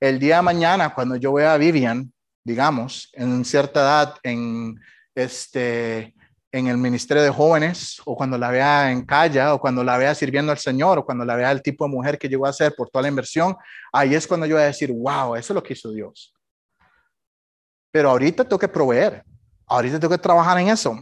[0.00, 2.12] El día de mañana, cuando yo vea a Vivian
[2.44, 4.80] digamos, en cierta edad en,
[5.14, 6.14] este,
[6.52, 10.14] en el Ministerio de Jóvenes, o cuando la vea en calle, o cuando la vea
[10.14, 12.74] sirviendo al Señor, o cuando la vea el tipo de mujer que llegó a ser
[12.74, 13.56] por toda la inversión,
[13.92, 16.34] ahí es cuando yo voy a decir, wow, eso es lo que hizo Dios.
[17.92, 19.24] Pero ahorita tengo que proveer,
[19.66, 21.00] ahorita tengo que trabajar en eso.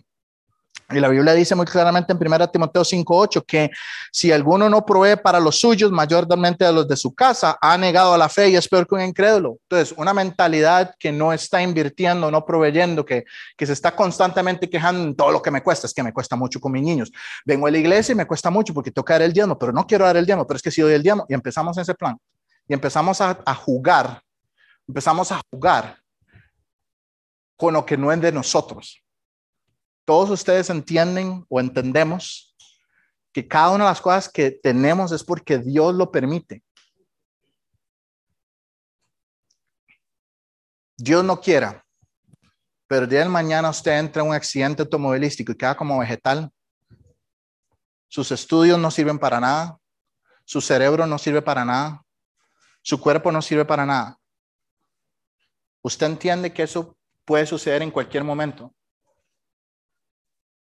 [0.91, 3.71] Y la Biblia dice muy claramente en 1 Timoteo 5:8 que
[4.11, 8.17] si alguno no provee para los suyos, mayormente a los de su casa, ha negado
[8.17, 9.59] la fe y es peor que un incrédulo.
[9.69, 13.25] Entonces, una mentalidad que no está invirtiendo, no proveyendo, que,
[13.55, 16.37] que se está constantemente quejando en todo lo que me cuesta, es que me cuesta
[16.37, 17.13] mucho con mis niños.
[17.45, 19.87] Vengo a la iglesia y me cuesta mucho porque que dar el diezmo, pero no
[19.87, 21.95] quiero dar el diezmo, pero es que si doy el diezmo y empezamos en ese
[21.95, 22.17] plan
[22.67, 24.23] y empezamos a, a jugar,
[24.87, 25.99] empezamos a jugar
[27.59, 29.03] con lo que no es de nosotros
[30.09, 32.57] todos ustedes entienden o entendemos
[33.31, 36.65] que cada una de las cosas que tenemos es porque Dios lo permite.
[40.97, 41.85] Dios no quiera,
[42.87, 46.51] pero el día de mañana usted entra en un accidente automovilístico y queda como vegetal.
[48.09, 49.79] Sus estudios no sirven para nada,
[50.47, 52.03] su cerebro no sirve para nada,
[52.81, 54.19] su cuerpo no sirve para nada.
[55.83, 58.75] Usted entiende que eso puede suceder en cualquier momento.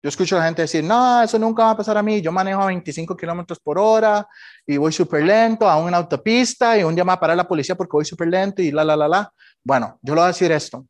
[0.08, 2.22] Yo escucho a la gente decir, no, eso nunca va a pasar a mí.
[2.22, 4.26] Yo manejo a 25 kilómetros por hora
[4.66, 7.46] y voy súper lento a una autopista y un día me va a parar la
[7.46, 9.34] policía porque voy súper lento y la, la, la, la.
[9.62, 10.88] Bueno, yo le voy a decir esto.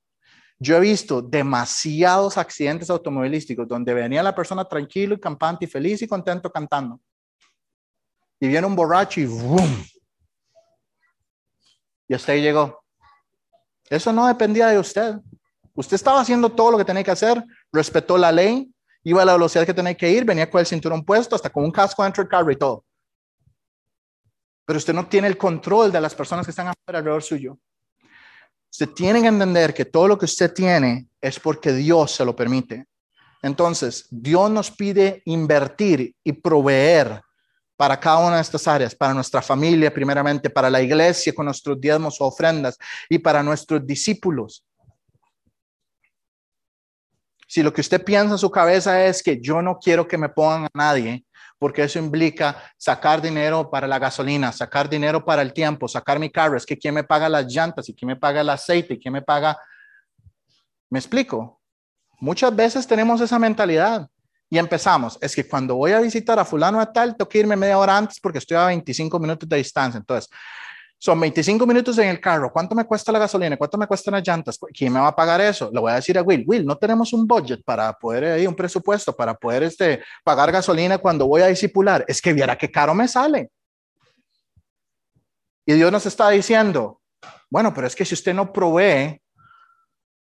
[0.59, 5.99] Yo he visto demasiados accidentes automovilísticos donde venía la persona tranquilo y campante y feliz
[6.03, 7.01] y contento cantando.
[8.39, 9.83] Y viene un borracho y ¡boom!
[12.07, 12.83] Y hasta ahí llegó.
[13.89, 15.15] Eso no dependía de usted.
[15.73, 18.71] Usted estaba haciendo todo lo que tenía que hacer, respetó la ley,
[19.09, 21.63] iba a la velocidad que tenía que ir, venía con el cinturón puesto, hasta con
[21.63, 22.83] un casco carro y todo.
[24.65, 27.57] Pero usted no tiene el control de las personas que están alrededor suyo.
[28.69, 32.35] Usted tiene que entender que todo lo que usted tiene es porque Dios se lo
[32.35, 32.85] permite.
[33.41, 37.21] Entonces, Dios nos pide invertir y proveer
[37.77, 41.79] para cada una de estas áreas, para nuestra familia primeramente, para la iglesia con nuestros
[41.79, 44.65] diezmos o ofrendas y para nuestros discípulos.
[47.47, 50.29] Si lo que usted piensa en su cabeza es que yo no quiero que me
[50.29, 51.25] pongan a nadie,
[51.57, 56.29] porque eso implica sacar dinero para la gasolina, sacar dinero para el tiempo, sacar mi
[56.29, 58.99] carro, es que quién me paga las llantas y quién me paga el aceite y
[58.99, 59.57] quién me paga...
[60.89, 61.59] ¿Me explico?
[62.19, 64.07] Muchas veces tenemos esa mentalidad
[64.49, 65.17] y empezamos.
[65.21, 67.97] Es que cuando voy a visitar a fulano a tal, tengo que irme media hora
[67.97, 69.97] antes porque estoy a 25 minutos de distancia.
[69.97, 70.29] Entonces,
[70.99, 72.51] Son 25 minutos en el carro.
[72.51, 73.55] ¿Cuánto me cuesta la gasolina?
[73.55, 74.57] ¿Cuánto me cuestan las llantas?
[74.73, 75.69] ¿Quién me va a pagar eso?
[75.71, 78.55] Le voy a decir a Will, Will, no tenemos un budget para poder, ahí un
[78.55, 82.03] presupuesto para poder este, pagar gasolina cuando voy a disipular.
[82.07, 83.51] Es que viera qué caro me sale.
[85.67, 86.99] Y Dios nos está diciendo,
[87.49, 89.21] bueno, pero es que si usted no provee,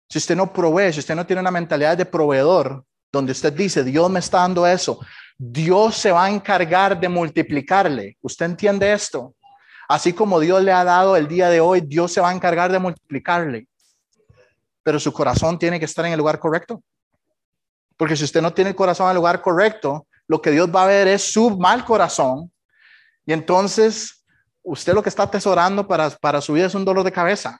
[0.09, 3.85] si usted no provee, si usted no tiene una mentalidad de proveedor, donde usted dice,
[3.85, 5.00] Dios me está dando eso,
[5.38, 8.18] Dios se va a encargar de multiplicarle.
[8.20, 9.35] ¿Usted entiende esto?
[9.88, 12.70] Así como Dios le ha dado el día de hoy, Dios se va a encargar
[12.70, 13.66] de multiplicarle.
[14.83, 16.83] Pero su corazón tiene que estar en el lugar correcto.
[17.96, 20.85] Porque si usted no tiene el corazón en el lugar correcto, lo que Dios va
[20.85, 22.53] a ver es su mal corazón.
[23.24, 24.24] Y entonces,
[24.62, 27.59] usted lo que está atesorando para, para su vida es un dolor de cabeza.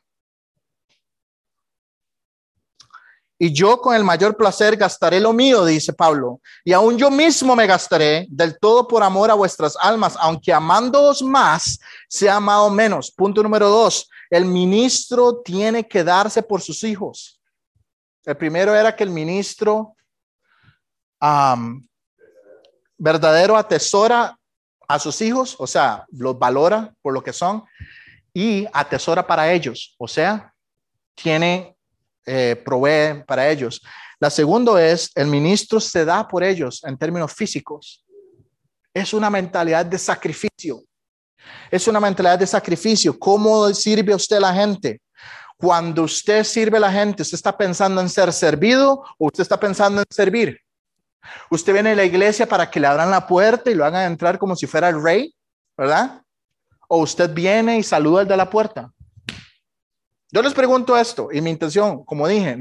[3.39, 7.55] Y yo con el mayor placer gastaré lo mío, dice Pablo, y aún yo mismo
[7.55, 13.13] me gastaré del todo por amor a vuestras almas, aunque amándoos más, sea amado menos.
[13.13, 17.41] Punto número dos, el ministro tiene que darse por sus hijos.
[18.25, 19.95] El primero era que el ministro
[22.99, 24.37] verdadero atesora
[24.89, 27.65] a sus hijos, o sea, los valora por lo que son
[28.35, 30.53] y atesora para ellos, o sea,
[31.15, 31.78] tiene
[32.29, 33.81] eh, provee para ellos.
[34.21, 38.05] La segunda es, el ministro se da por ellos en términos físicos.
[38.93, 40.83] Es una mentalidad de sacrificio.
[41.71, 43.19] Es una mentalidad de sacrificio.
[43.19, 45.01] ¿Cómo sirve usted a la gente?
[45.57, 49.59] Cuando usted sirve a la gente, ¿usted está pensando en ser servido o usted está
[49.59, 50.61] pensando en servir?
[51.51, 54.39] Usted viene a la iglesia para que le abran la puerta y lo hagan entrar
[54.39, 55.35] como si fuera el rey,
[55.77, 56.23] ¿verdad?
[56.89, 58.93] O usted viene y saluda al de la puerta.
[60.31, 62.55] Yo les pregunto esto y mi intención, como dije,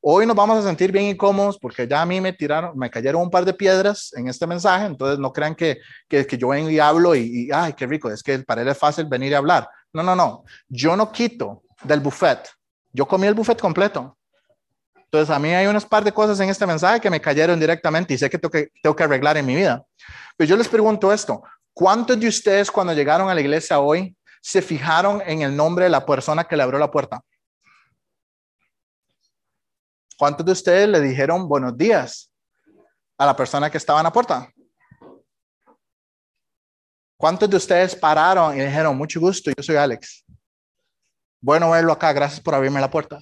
[0.00, 3.20] hoy nos vamos a sentir bien incómodos porque ya a mí me tiraron, me cayeron
[3.20, 6.70] un par de piedras en este mensaje, entonces no crean que, que, que yo vengo
[6.70, 9.34] y hablo y, y, ay, qué rico, es que para él es fácil venir y
[9.34, 9.68] hablar.
[9.92, 12.48] No, no, no, yo no quito del buffet,
[12.90, 14.16] yo comí el buffet completo.
[14.96, 18.14] Entonces a mí hay unas par de cosas en este mensaje que me cayeron directamente
[18.14, 19.82] y sé que tengo que, tengo que arreglar en mi vida.
[20.38, 21.42] Pero yo les pregunto esto,
[21.74, 25.90] ¿cuántos de ustedes cuando llegaron a la iglesia hoy se fijaron en el nombre de
[25.90, 27.22] la persona que le abrió la puerta?
[30.16, 32.32] ¿Cuántos de ustedes le dijeron buenos días
[33.16, 34.52] a la persona que estaba en la puerta?
[37.16, 40.24] ¿Cuántos de ustedes pararon y dijeron, mucho gusto, yo soy Alex?
[41.40, 43.20] Bueno verlo acá, gracias por abrirme la puerta.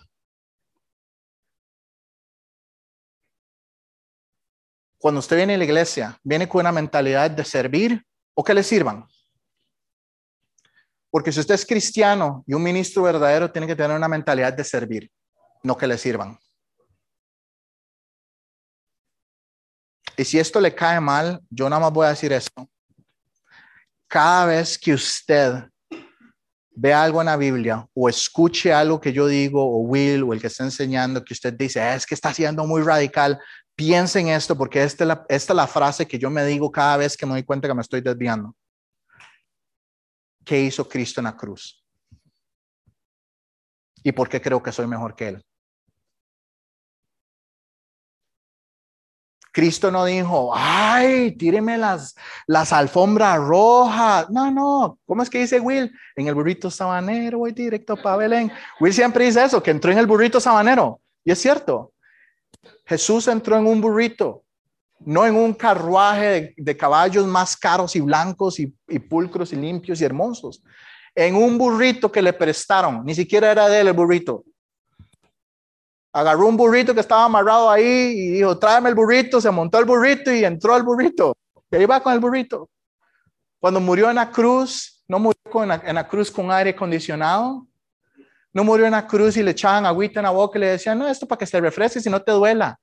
[4.99, 8.63] Cuando usted viene a la iglesia, ¿viene con una mentalidad de servir o que le
[8.63, 9.07] sirvan?
[11.17, 14.63] Porque si usted es cristiano y un ministro verdadero, tiene que tener una mentalidad de
[14.63, 15.11] servir,
[15.63, 16.39] no que le sirvan.
[20.15, 22.69] Y si esto le cae mal, yo nada más voy a decir esto.
[24.07, 25.65] Cada vez que usted
[26.73, 30.41] ve algo en la Biblia o escuche algo que yo digo o Will o el
[30.43, 33.41] que está enseñando que usted dice, ah, es que está siendo muy radical,
[33.75, 36.71] piense en esto porque esta es, la, esta es la frase que yo me digo
[36.71, 38.55] cada vez que me doy cuenta que me estoy desviando.
[40.47, 41.85] ¿Qué hizo Cristo en la cruz?
[44.03, 45.45] ¿Y por qué creo que soy mejor que Él?
[49.53, 52.15] Cristo no dijo, ay, tíreme las,
[52.47, 54.29] las alfombras rojas.
[54.31, 54.99] No, no.
[55.07, 55.91] ¿Cómo es que dice Will?
[56.15, 58.53] En el burrito sabanero voy directo para Belén.
[58.81, 61.01] Will siempre dice eso, que entró en el burrito sabanero.
[61.25, 61.95] Y es cierto.
[62.85, 64.45] Jesús entró en un burrito
[65.01, 68.67] no en un carruaje de, caballos más caros y blancos y,
[68.99, 70.63] pulcros y limpios y hermosos,
[71.15, 74.45] en un burrito que le prestaron, ni siquiera era de él el burrito.
[76.13, 79.85] Agarró un burrito que estaba amarrado ahí y dijo, tráeme el burrito, se montó el
[79.85, 81.37] burrito y entró al burrito.
[81.71, 82.71] Y ahí con el burrito.
[83.61, 87.67] Cuando murió en la cruz, no murió en la cruz con aire acondicionado,
[88.53, 90.99] no murió en la cruz y le echaban agüita en la boca y le decían,
[90.99, 92.79] no, esto para que se refresque y no te duela.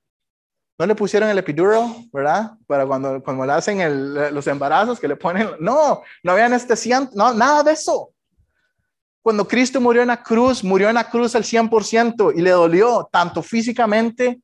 [0.84, 2.58] No le pusieron el epidural, ¿verdad?
[2.68, 5.52] Para cuando, cuando le hacen los embarazos que le ponen.
[5.62, 8.10] No, no había anestesia, no, nada de eso.
[9.22, 13.08] Cuando Cristo murió en la cruz, murió en la cruz al 100% y le dolió
[13.10, 14.42] tanto físicamente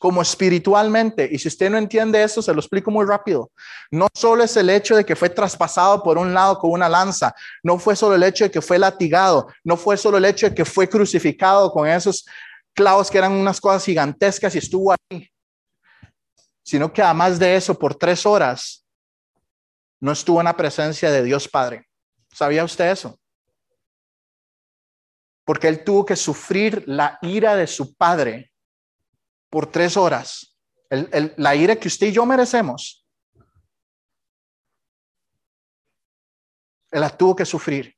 [0.00, 1.28] como espiritualmente.
[1.30, 3.52] Y si usted no entiende eso, se lo explico muy rápido.
[3.92, 7.32] No solo es el hecho de que fue traspasado por un lado con una lanza,
[7.62, 10.54] no fue solo el hecho de que fue latigado, no fue solo el hecho de
[10.56, 12.26] que fue crucificado con esos
[12.74, 15.30] clavos que eran unas cosas gigantescas y estuvo ahí
[16.66, 18.84] sino que además de eso, por tres horas,
[20.00, 21.88] no estuvo en la presencia de Dios Padre.
[22.32, 23.20] ¿Sabía usted eso?
[25.44, 28.52] Porque él tuvo que sufrir la ira de su Padre
[29.48, 30.58] por tres horas.
[30.90, 33.06] la ira que usted y yo merecemos.
[36.90, 37.96] Él la tuvo que sufrir.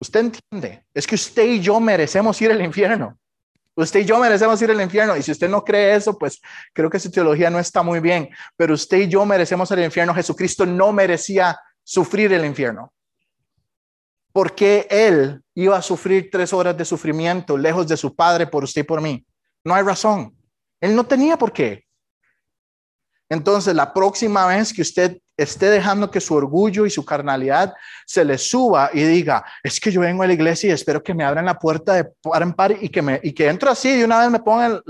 [0.00, 3.16] Usted entiende, es que usted y yo merecemos ir al infierno.
[3.78, 5.16] Usted y yo merecemos ir al infierno.
[5.16, 6.40] Y si usted no cree eso, pues
[6.72, 8.28] creo que su teología no está muy bien.
[8.56, 10.12] Pero usted y yo merecemos el infierno.
[10.12, 12.92] Jesucristo no merecía sufrir el infierno.
[14.32, 18.80] Porque Él iba a sufrir tres horas de sufrimiento lejos de su Padre por usted
[18.80, 19.24] y por mí?
[19.62, 20.36] No hay razón.
[20.80, 21.84] Él no tenía por qué.
[23.28, 27.72] Entonces, la próxima vez que usted esté dejando que su orgullo y su carnalidad
[28.04, 31.14] se le suba y diga, es que yo vengo a la iglesia y espero que
[31.14, 34.00] me abran la puerta de par en par y que, me, y que entro así
[34.00, 34.80] y una vez me pongan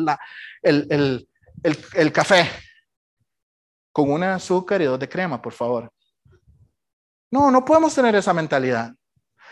[0.63, 1.29] el, el,
[1.63, 2.49] el, el, café
[3.93, 5.93] con una azúcar y dos de crema, por favor.
[7.31, 8.91] No, no podemos tener esa mentalidad.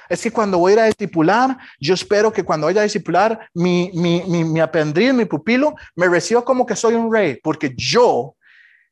[0.09, 3.51] Es que cuando voy a ir a discipular, yo espero que cuando vaya a discipular,
[3.53, 7.75] mi, mi, mi, mi aprendiz, mi pupilo, me reciba como que soy un rey, porque
[7.77, 8.37] yo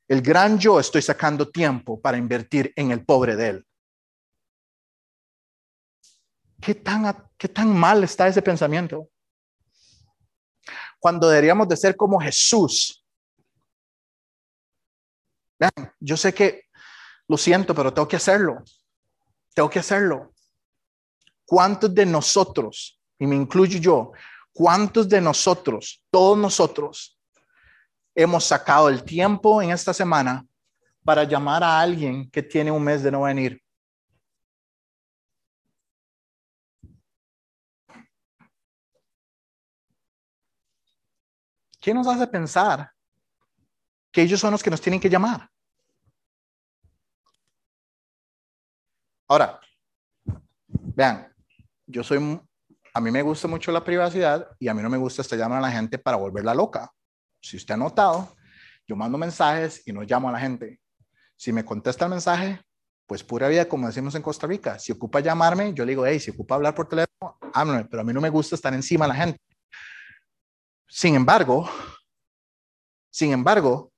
[0.08, 3.66] el gran yo estoy sacando tiempo para invertir en el pobre de él.
[6.60, 9.10] ¿Qué tan, qué tan mal está ese pensamiento?
[10.98, 13.04] Cuando deberíamos de ser como Jesús.
[15.58, 16.64] Vean, yo sé que
[17.28, 18.62] lo siento, pero tengo que hacerlo.
[19.54, 20.32] Tengo que hacerlo.
[21.46, 24.12] ¿Cuántos de nosotros, y me incluyo yo,
[24.52, 27.13] cuántos de nosotros, todos nosotros,
[28.14, 30.46] hemos sacado el tiempo en esta semana
[31.04, 33.60] para llamar a alguien que tiene un mes de no venir.
[41.80, 42.90] ¿Qué nos hace pensar
[44.10, 45.50] que ellos son los que nos tienen que llamar?
[49.28, 49.60] Ahora,
[50.70, 51.30] vean,
[51.86, 52.40] yo soy,
[52.94, 55.66] a mí me gusta mucho la privacidad y a mí no me gusta estar llamando
[55.66, 56.90] a la gente para volverla loca.
[57.44, 58.34] Si usted ha notado,
[58.86, 60.80] yo mando mensajes y no llamo a la gente.
[61.36, 62.58] Si me contesta el mensaje,
[63.06, 64.78] pues pura vida, como decimos en Costa Rica.
[64.78, 68.04] Si ocupa llamarme, yo le digo, hey, si ocupa hablar por teléfono, háblame, pero a
[68.04, 69.38] mí no me gusta estar encima de la gente.
[70.88, 71.68] Sin embargo,
[73.10, 73.92] sin embargo,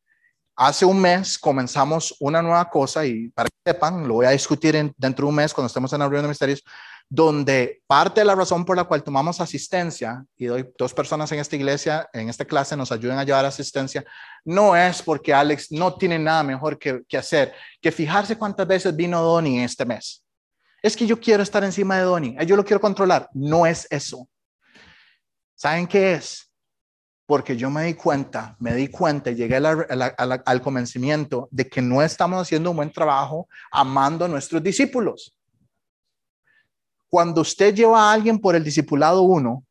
[0.57, 4.75] hace un mes comenzamos una nueva cosa y para que sepan, lo voy a discutir
[4.97, 6.65] dentro de un mes cuando estemos en la reunión de misterios,
[7.09, 11.39] donde parte de la razón por la cual tomamos asistencia, y doy dos personas en
[11.39, 14.05] esta iglesia, en esta clase, nos ayudan a llevar asistencia,
[14.45, 19.23] no es porque Alex no tiene nada mejor que, hacer que fijarse cuántas veces vino
[19.23, 20.25] Donnie este mes.
[20.83, 23.29] Es que yo quiero estar encima de Donnie, yo lo quiero controlar.
[23.33, 24.29] No es eso.
[25.55, 26.51] ¿Saben qué es?
[27.25, 32.03] Porque yo me di cuenta, me di cuenta y llegué al convencimiento de que no
[32.03, 35.36] estamos haciendo un buen trabajo amando a nuestros discípulos.
[37.09, 39.65] Cuando usted lleva a alguien por el discipulado 1,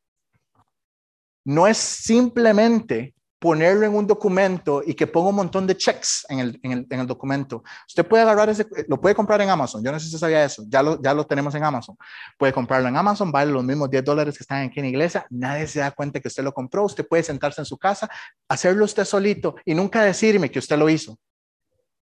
[1.46, 3.16] no es simplemente
[3.46, 7.06] ponerlo en un documento y que ponga un montón de checks en el, en el,
[7.06, 7.64] documento.
[7.88, 9.84] Usted puede agarrar ese, lo puede comprar en Amazon.
[9.84, 10.64] Yo no sé si sabía eso.
[10.68, 11.96] Ya lo, ya lo tenemos en Amazon.
[12.40, 15.28] Puede comprarlo en Amazon, vale los mismos 10 dólares que están aquí en la iglesia.
[15.30, 16.86] Nadie se da cuenta que usted lo compró.
[16.86, 18.10] Usted puede sentarse en su casa,
[18.50, 21.16] hacerlo usted solito y nunca decirme que usted lo hizo.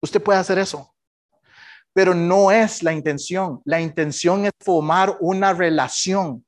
[0.01, 0.96] Usted puede hacer eso
[1.97, 3.63] pero no es la intención.
[3.65, 6.45] La intención es formar una relación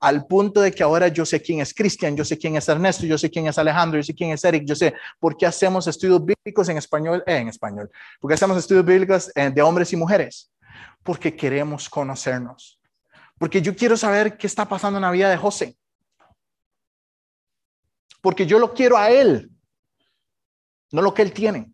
[0.00, 3.04] al punto de que ahora yo sé quién es Cristian, yo sé quién es Ernesto,
[3.04, 5.86] yo sé quién es Alejandro, yo sé quién es Eric, yo sé por qué hacemos
[5.86, 9.96] estudios bíblicos en español, eh, en español, porque hacemos estudios bíblicos eh, de hombres y
[9.96, 10.50] mujeres,
[11.02, 12.80] porque queremos conocernos,
[13.38, 15.76] porque yo quiero saber qué está pasando en la vida de José,
[18.22, 19.50] porque yo lo quiero a él,
[20.90, 21.73] no lo que él tiene.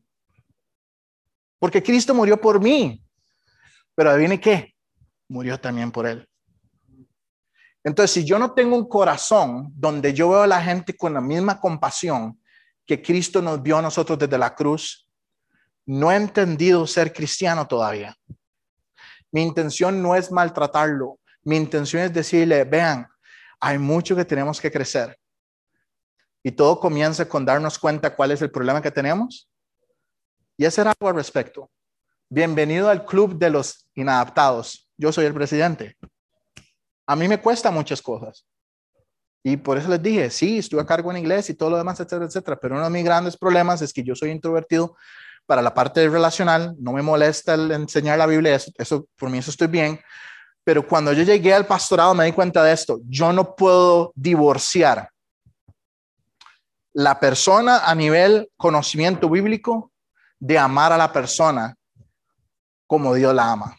[1.61, 3.05] Porque Cristo murió por mí.
[3.95, 4.75] Pero adivine qué,
[5.29, 6.27] murió también por él.
[7.85, 11.21] Entonces, si yo no tengo un corazón donde yo veo a la gente con la
[11.21, 12.41] misma compasión
[12.87, 15.07] que Cristo nos vio a nosotros desde la cruz,
[15.87, 18.17] no he entendido ser cristiano todavía.
[19.31, 21.19] Mi intención no es maltratarlo.
[21.43, 23.07] Mi intención es decirle, vean,
[23.61, 25.19] hay mucho que tenemos que crecer.
[26.43, 29.50] Y todo comienza con darnos cuenta cuál es el problema que tenemos
[30.61, 31.71] y hacer algo al respecto.
[32.29, 34.91] Bienvenido al club de los inadaptados.
[34.99, 35.97] Yo soy el presidente.
[37.07, 38.45] A mí me cuesta muchas cosas.
[39.43, 41.99] Y por eso les dije, sí, estuve a cargo en inglés y todo lo demás,
[41.99, 42.61] etcétera, etcétera.
[42.61, 44.99] Pero uno de mis grandes problemas es que yo soy introvertido
[45.47, 46.77] para la parte relacional.
[46.79, 49.99] No me molesta el enseñar la Biblia, eso, eso por mí eso estoy bien.
[50.63, 53.01] Pero cuando yo llegué al pastorado me di cuenta de esto.
[53.07, 55.09] Yo no puedo divorciar
[56.93, 59.91] la persona a nivel conocimiento bíblico
[60.41, 61.77] de amar a la persona
[62.87, 63.77] como Dios la ama.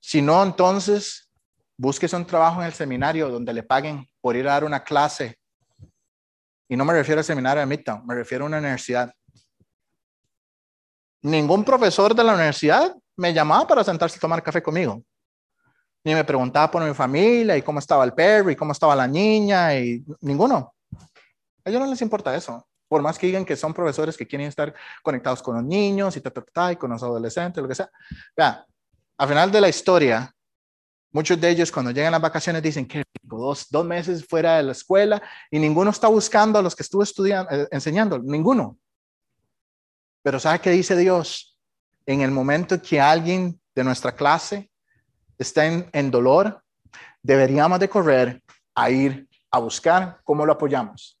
[0.00, 1.30] Si no, entonces
[1.78, 5.38] búsquese un trabajo en el seminario donde le paguen por ir a dar una clase.
[6.68, 9.12] Y no me refiero al seminario de Midtown, me refiero a una universidad.
[11.22, 15.02] Ningún profesor de la universidad me llamaba para sentarse a tomar café conmigo.
[16.04, 19.08] Ni me preguntaba por mi familia y cómo estaba el perro y cómo estaba la
[19.08, 20.72] niña y ninguno.
[21.64, 22.64] A ellos no les importa eso.
[22.88, 26.20] Por más que digan que son profesores que quieren estar conectados con los niños y,
[26.20, 27.90] ta, y con los adolescentes, lo que sea.
[28.36, 28.64] Vea,
[29.18, 30.32] al final de la historia,
[31.10, 34.72] muchos de ellos cuando llegan las vacaciones dicen que dos, dos meses fuera de la
[34.72, 38.78] escuela y ninguno está buscando a los que estuve estudiando, eh, enseñando, ninguno.
[40.22, 41.58] Pero ¿sabe qué dice Dios?
[42.04, 44.70] En el momento que alguien de nuestra clase
[45.38, 46.62] está en, en dolor,
[47.22, 48.42] deberíamos de correr
[48.74, 51.18] a ir a buscar cómo lo apoyamos.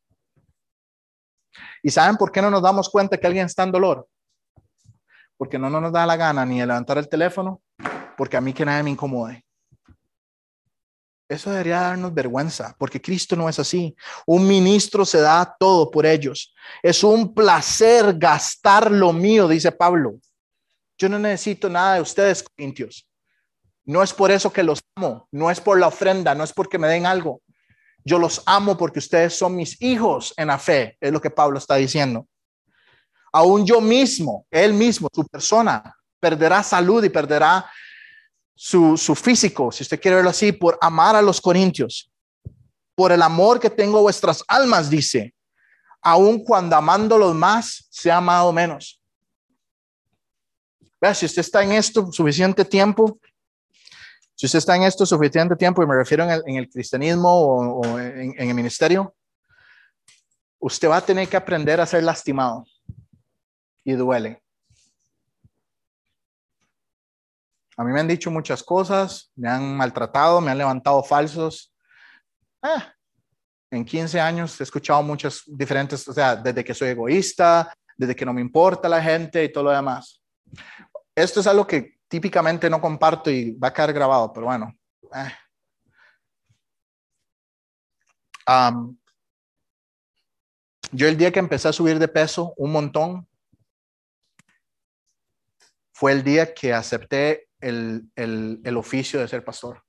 [1.86, 4.08] ¿Y saben por qué no nos damos cuenta que alguien está en dolor?
[5.36, 7.62] Porque no, nos da la gana ni de levantar el teléfono,
[8.16, 9.44] porque a mí que nadie me incomode.
[11.28, 13.94] Eso debería darnos vergüenza, porque Cristo no es así.
[14.26, 16.52] Un ministro se da todo por ellos.
[16.82, 20.18] Es un placer gastar lo mío, dice Pablo.
[20.98, 23.08] Yo no necesito nada de ustedes, corintios.
[23.84, 26.80] No es por eso que los amo, no es por la ofrenda, no es porque
[26.80, 27.42] me den algo.
[28.06, 31.58] Yo los amo porque ustedes son mis hijos en la fe, es lo que Pablo
[31.58, 32.24] está diciendo.
[33.32, 37.68] Aún yo mismo, él mismo, su persona, perderá salud y perderá
[38.54, 42.08] su, su físico, si usted quiere verlo así, por amar a los corintios.
[42.94, 45.34] Por el amor que tengo a vuestras almas, dice,
[46.00, 49.02] aun cuando amándolos más, se ha amado menos.
[51.00, 53.18] Vea, si usted está en esto suficiente tiempo,
[54.36, 58.34] si usted está en esto suficiente tiempo, y me refiero en el, cristianismo o, en,
[58.38, 59.14] el ministerio,
[60.58, 62.66] usted va a tener que aprender a ser lastimado
[63.82, 64.42] y duele.
[67.78, 71.74] A mí me han dicho muchas cosas, me han maltratado, me han levantado falsos.
[72.60, 72.92] Ah,
[73.70, 78.26] en 15 años he escuchado muchas diferentes, o sea, desde que soy egoísta, desde que
[78.26, 80.22] no me importa la gente y todo lo demás.
[81.14, 84.74] Esto es algo que típicamente no comparto y va a quedar grabado, pero bueno.
[85.14, 85.32] Eh.
[90.92, 93.28] yo el día que empecé a subir de peso un montón,
[95.92, 99.82] fue el día que acepté el, el, oficio de ser pastor.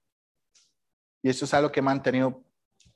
[1.22, 2.46] Y eso es algo que he mantenido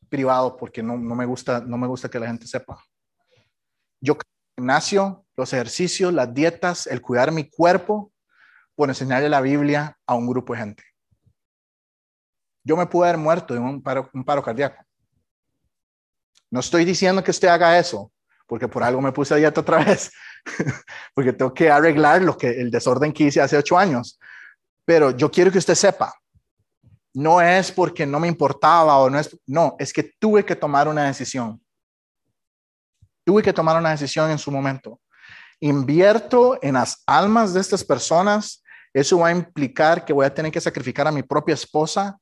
[0.08, 2.82] privado porque no, no, me gusta, no me gusta que la gente sepa.
[4.00, 4.18] Yo
[4.56, 8.11] gimnasio, los ejercicios, las dietas, el cuidar mi cuerpo,
[8.76, 10.84] por enseñarle la Biblia a un grupo de gente.
[12.64, 14.84] Yo me pude haber muerto de un paro, cardíaco.
[16.52, 18.12] No estoy diciendo que usted haga eso,
[18.46, 20.12] porque por algo me puse a dieta otra vez,
[21.14, 24.20] porque tengo que arreglar lo que el desorden que hice hace ocho años.
[24.86, 26.14] Pero yo quiero que usted sepa,
[27.14, 30.88] no es porque no me importaba o no es, no, es que tuve que tomar
[30.88, 31.62] una decisión.
[33.26, 35.00] Tuve que tomar una decisión en su momento.
[35.62, 38.62] Invierto en las almas de estas personas
[38.94, 42.18] eso va a implicar que voy a tener que sacrificar a mi propia esposa.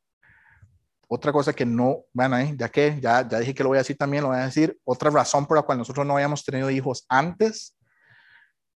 [1.08, 3.82] Otra cosa que no, bueno, ahí, ya que ya, ya dije que lo voy a
[3.82, 4.78] decir también, lo voy a decir.
[4.84, 7.76] Otra razón por la cual nosotros no habíamos tenido hijos antes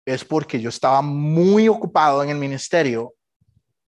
[0.07, 3.15] es porque yo estaba muy ocupado en el ministerio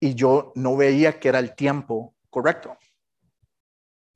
[0.00, 2.76] y yo no veía que era el tiempo correcto.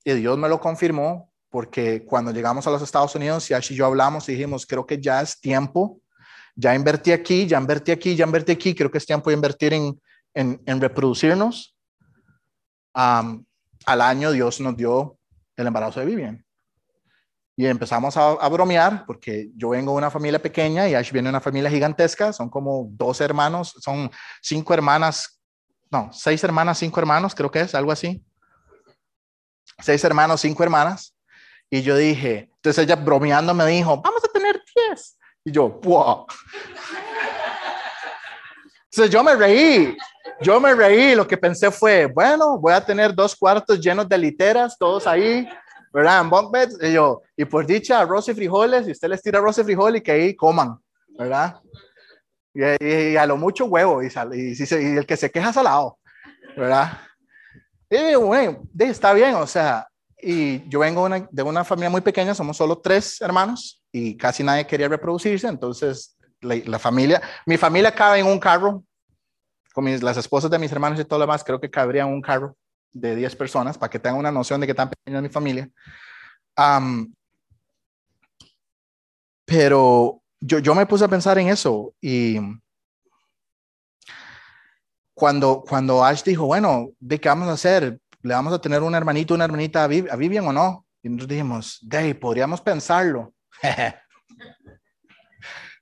[0.03, 3.87] Y Dios me lo confirmó porque cuando llegamos a los Estados Unidos, y y yo
[3.87, 6.01] hablamos y dijimos, creo que ya es tiempo
[6.57, 9.75] ya invertí aquí, ya invertí aquí, ya invertí aquí, creo que es tiempo de invertir
[9.75, 10.01] en,
[10.35, 11.77] en, reproducirnos.
[12.95, 15.19] al año Dios nos dio
[15.55, 16.45] el embarazo de Vivian.
[17.59, 21.31] Y empezamos a, bromear, porque yo vengo de una familia pequeña y Ash viene de
[21.31, 24.11] una familia gigantesca, son como dos hermanos, son
[24.43, 25.41] cinco hermanas,
[25.91, 28.23] no, seis hermanas, cinco hermanos, creo que es, algo así.
[29.79, 31.17] Seis hermanos, cinco hermanas.
[31.71, 34.46] Y yo dije, entonces ella bromeando me dijo, vamos a tener.
[35.47, 36.27] Y yo, wow.
[38.91, 39.97] Entonces yo me reí,
[40.41, 44.19] yo me reí, lo que pensé fue, bueno, voy a tener dos cuartos llenos de
[44.19, 45.49] literas, todos ahí,
[45.93, 46.23] ¿verdad?
[46.23, 49.39] En bunk beds, y yo, y por dicha, arroz y frijoles, y usted les tira
[49.39, 50.81] arroz y frijoles y que ahí coman,
[51.17, 51.61] ¿verdad?
[52.53, 56.01] Y, a lo mucho huevo, y, y, el que se queja salado,
[56.57, 56.99] ¿verdad?
[57.89, 59.87] Y bueno, está bien, o sea,
[60.21, 64.67] y yo vengo de una familia muy pequeña, somos solo tres hermanos, y casi nadie
[64.67, 68.83] quería reproducirse, entonces la, familia, mi familia cabe en un carro,
[69.75, 72.09] con mis, las esposas de mis hermanos y todo lo demás, creo que cabría en
[72.09, 72.57] un carro
[72.93, 75.69] de 10 personas, para que tengan una noción de qué tan pequeña es mi familia.
[79.45, 82.39] pero yo, yo me puse a pensar en eso y
[85.15, 87.99] cuando, cuando Ash dijo, bueno, ¿de qué vamos a hacer?
[88.27, 90.85] ¿Le vamos a tener un hermanito, una hermanita a, Vivian o no?
[91.01, 93.33] Y nosotros dijimos, de podríamos pensarlo.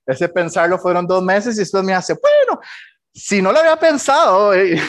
[0.05, 2.61] Ese pensarlo fueron dos meses y después me hace, bueno,
[3.11, 4.79] si no lo había pensado, eh,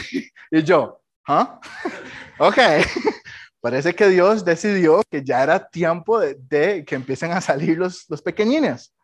[0.51, 1.59] y yo, ¿ah?
[2.39, 2.59] ok,
[3.63, 8.21] parece que Dios decidió que ya era tiempo de, que empiecen a salir los, los
[8.21, 8.95] pequeñines.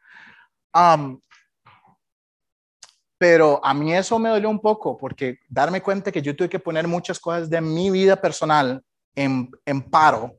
[3.22, 6.58] Pero a mí eso me dolió un poco porque darme cuenta que yo tuve que
[6.58, 8.82] poner muchas cosas de mi vida personal
[9.14, 9.48] en,
[9.92, 10.36] paro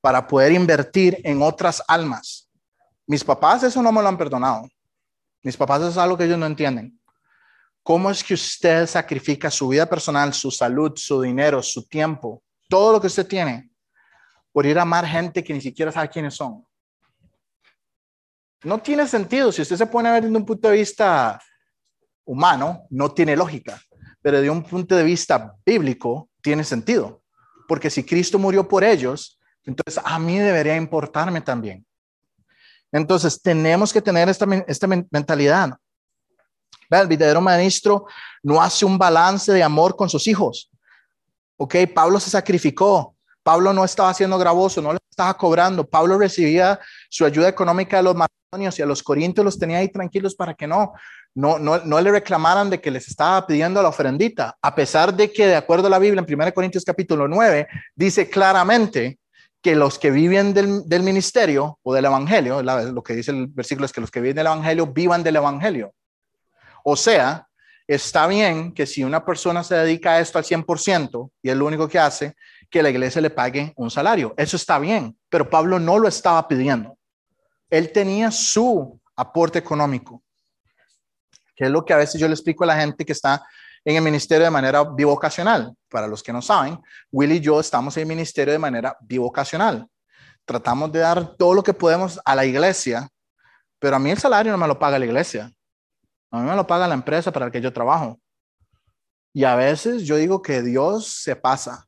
[0.00, 2.50] para poder invertir en otras almas.
[3.06, 4.68] Mis papás eso no me lo han perdonado.
[5.40, 7.00] Mis papás eso es algo que ellos no entienden.
[7.84, 12.94] ¿Cómo es que usted sacrifica su vida personal, su salud, su dinero, su tiempo, todo
[12.94, 13.70] lo que usted tiene
[14.50, 16.66] por ir a amar gente que ni siquiera sabe quiénes son?
[18.64, 19.52] No tiene sentido.
[19.52, 21.40] Si usted se pone a ver desde un punto de vista
[22.26, 23.80] humano, no tiene lógica.
[24.20, 27.22] Pero de un punto de vista bíblico, tiene sentido.
[27.66, 31.86] Porque si Cristo murió por ellos, entonces a mí debería importarme también.
[32.92, 35.76] Entonces tenemos que tener esta, esta mentalidad.
[36.88, 38.06] El verdadero maestro
[38.42, 40.70] no hace un balance de amor con sus hijos.
[41.56, 43.16] Ok, Pablo se sacrificó.
[43.42, 45.88] Pablo no estaba haciendo gravoso, no le estaba cobrando.
[45.88, 49.88] Pablo recibía su ayuda económica de los macedonios y a los corintios los tenía ahí
[49.88, 50.92] tranquilos para que no,
[51.36, 55.30] no, no, no le reclamaran de que les estaba pidiendo la ofrendita, a pesar de
[55.30, 59.18] que, de acuerdo a la Biblia, en 1 Corintios capítulo 9, dice claramente
[59.60, 63.92] que los que viven del, ministerio o del evangelio, lo que dice el versículo es
[63.92, 65.92] que los que viven del evangelio vivan del evangelio.
[66.82, 67.46] O sea,
[67.86, 71.66] está bien que si una persona se dedica a esto al 100% y es lo
[71.66, 72.34] único que hace,
[72.70, 74.32] que la iglesia le pague un salario.
[74.38, 76.96] Eso está bien, pero Pablo no lo estaba pidiendo.
[77.68, 80.22] Él tenía su aporte económico,
[81.56, 83.42] que es lo que a veces yo le explico a la gente que está
[83.84, 85.74] en el ministerio de manera bivocacional.
[85.88, 86.78] Para los que no saben,
[87.10, 89.88] Willy y yo estamos en el ministerio de manera bivocacional.
[90.44, 93.08] Tratamos de dar todo lo que podemos a la iglesia,
[93.78, 95.50] pero a mí el salario no me lo paga la iglesia.
[96.30, 98.20] A mí me lo paga la empresa para la que yo trabajo.
[99.32, 101.86] Y a veces yo digo que Dios se pasa,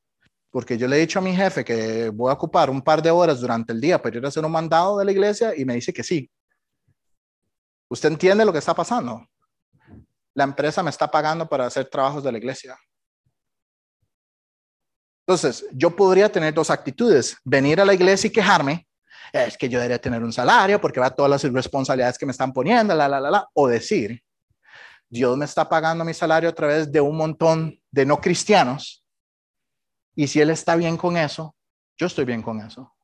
[0.50, 3.10] porque yo le he dicho a mi jefe que voy a ocupar un par de
[3.10, 5.74] horas durante el día para ir a hacer un mandado de la iglesia y me
[5.74, 6.30] dice que sí.
[7.90, 9.26] ¿Usted entiende lo que está pasando?
[10.38, 12.78] La empresa me está pagando para hacer trabajos de la iglesia.
[15.26, 18.86] Entonces, yo podría tener dos actitudes, venir a la iglesia y quejarme,
[19.32, 22.52] es que yo debería tener un salario porque va todas las responsabilidades que me están
[22.52, 24.22] poniendo, la, la, la, la, o decir,
[25.08, 29.04] Dios me está pagando mi salario a través de un montón de no cristianos.
[30.14, 31.56] Y si Él está bien con eso,
[31.96, 32.94] yo estoy bien con eso.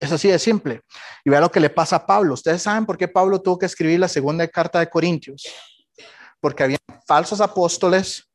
[0.00, 0.80] Es así de simple.
[1.24, 2.34] Y vea lo que le pasa a Pablo.
[2.34, 5.46] Ustedes saben por qué Pablo tuvo que escribir la segunda carta de Corintios.
[6.40, 8.26] Porque había falsos apóstoles,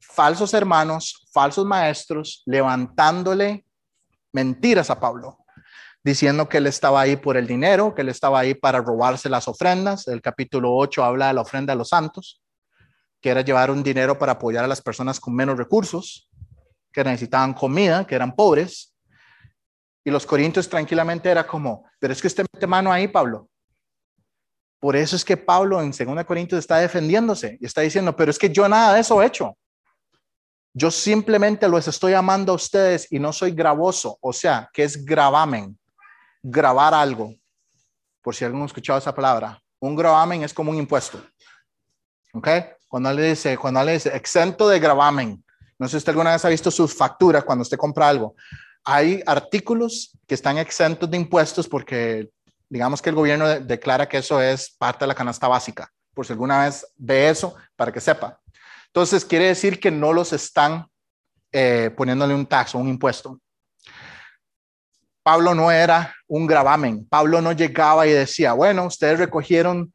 [0.00, 3.66] falsos hermanos, falsos maestros, levantándole
[4.32, 5.36] mentiras a Pablo
[6.04, 9.46] diciendo que él estaba ahí por el dinero, que él estaba ahí para robarse las
[9.48, 10.08] ofrendas.
[10.08, 12.42] El capítulo 8 habla de la ofrenda a los santos,
[13.20, 16.28] que era llevar un dinero para apoyar a las personas con menos recursos,
[16.92, 18.91] que necesitaban comida, que eran pobres.
[20.04, 23.48] Y los corintios tranquilamente era como, pero es que usted mete mano ahí, Pablo.
[24.80, 28.38] Por eso es que Pablo en 2 Corintios está defendiéndose y está diciendo, pero es
[28.38, 29.56] que yo nada de eso he hecho.
[30.74, 35.04] Yo simplemente los estoy amando a ustedes y no soy gravoso, o sea, que es
[35.04, 35.78] gravamen
[36.42, 37.34] grabar algo,
[38.22, 39.62] por si alguno ha escuchado esa palabra.
[39.78, 41.22] Un gravamen es como un impuesto.
[42.32, 42.48] ¿Ok?
[42.88, 45.44] Cuando le dice, cuando le dice exento de gravamen,
[45.78, 48.34] no sé si usted alguna vez ha visto sus facturas cuando usted compra algo.
[48.84, 52.30] Hay artículos que están exentos de impuestos porque
[52.68, 56.32] digamos que el gobierno declara que eso es parte de la canasta básica, por si
[56.32, 58.40] alguna vez ve eso, para que sepa.
[58.86, 60.86] Entonces, quiere decir que no los están
[61.52, 63.38] eh, poniéndole un tax o un impuesto.
[65.22, 67.06] Pablo no era un gravamen.
[67.06, 69.92] Pablo no llegaba y decía, bueno, ustedes recogieron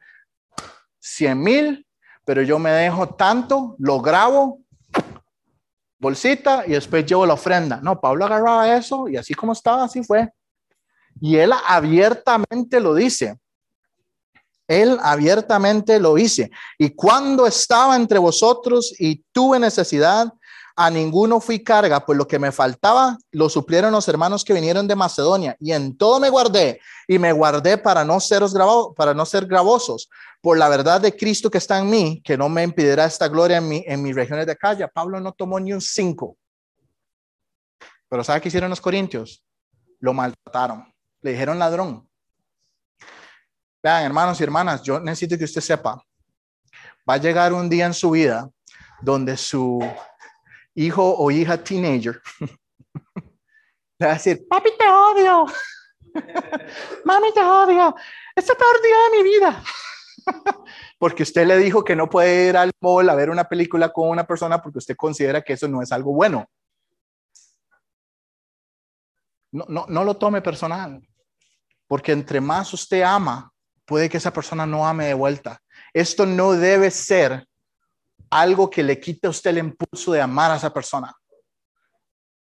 [0.99, 1.87] 100 mil,
[2.25, 4.61] pero yo me dejo tanto, lo grabo,
[5.99, 7.79] bolsita y después llevo la ofrenda.
[7.81, 10.29] No, Pablo agarraba eso y así como estaba, así fue.
[11.19, 13.39] Y él abiertamente lo dice.
[14.67, 16.51] Él abiertamente lo dice.
[16.77, 20.31] Y cuando estaba entre vosotros y tuve necesidad,
[20.79, 24.87] a ninguno fui carga, pues lo que me faltaba lo suplieron los hermanos que vinieron
[24.87, 29.15] de Macedonia, y en todo me guardé, y me guardé para no, seros grabado, para
[29.15, 30.07] no ser gravosos,
[30.39, 33.57] por la verdad de Cristo que está en mí, que no me impedirá esta gloria
[33.57, 34.87] en, mi, en mis regiones de calle.
[34.87, 36.37] Pablo no tomó ni un cinco.
[38.07, 39.43] Pero ¿sabe qué hicieron los corintios?
[39.99, 42.07] Lo maltrataron, le dijeron ladrón.
[43.81, 45.99] Vean, hermanos y hermanas, yo necesito que usted sepa,
[47.09, 48.47] va a llegar un día en su vida
[49.01, 49.79] donde su
[50.77, 52.21] hijo o hija teenager,
[53.99, 55.45] le va a decir, papi, te odio.
[57.05, 57.95] Mami, te odio.
[58.35, 59.63] Es el peor día de mi vida.
[60.99, 64.09] porque usted le dijo que no puede ir al mall a ver una película con
[64.09, 66.47] una persona porque usted considera que eso no es algo bueno.
[69.51, 71.01] No, no, no lo tome personal,
[71.87, 73.51] porque entre más usted ama,
[73.85, 75.59] puede que esa persona no ame de vuelta.
[75.93, 77.47] Esto no debe ser
[78.29, 81.13] algo que le quite a usted el impulso de amar a esa persona.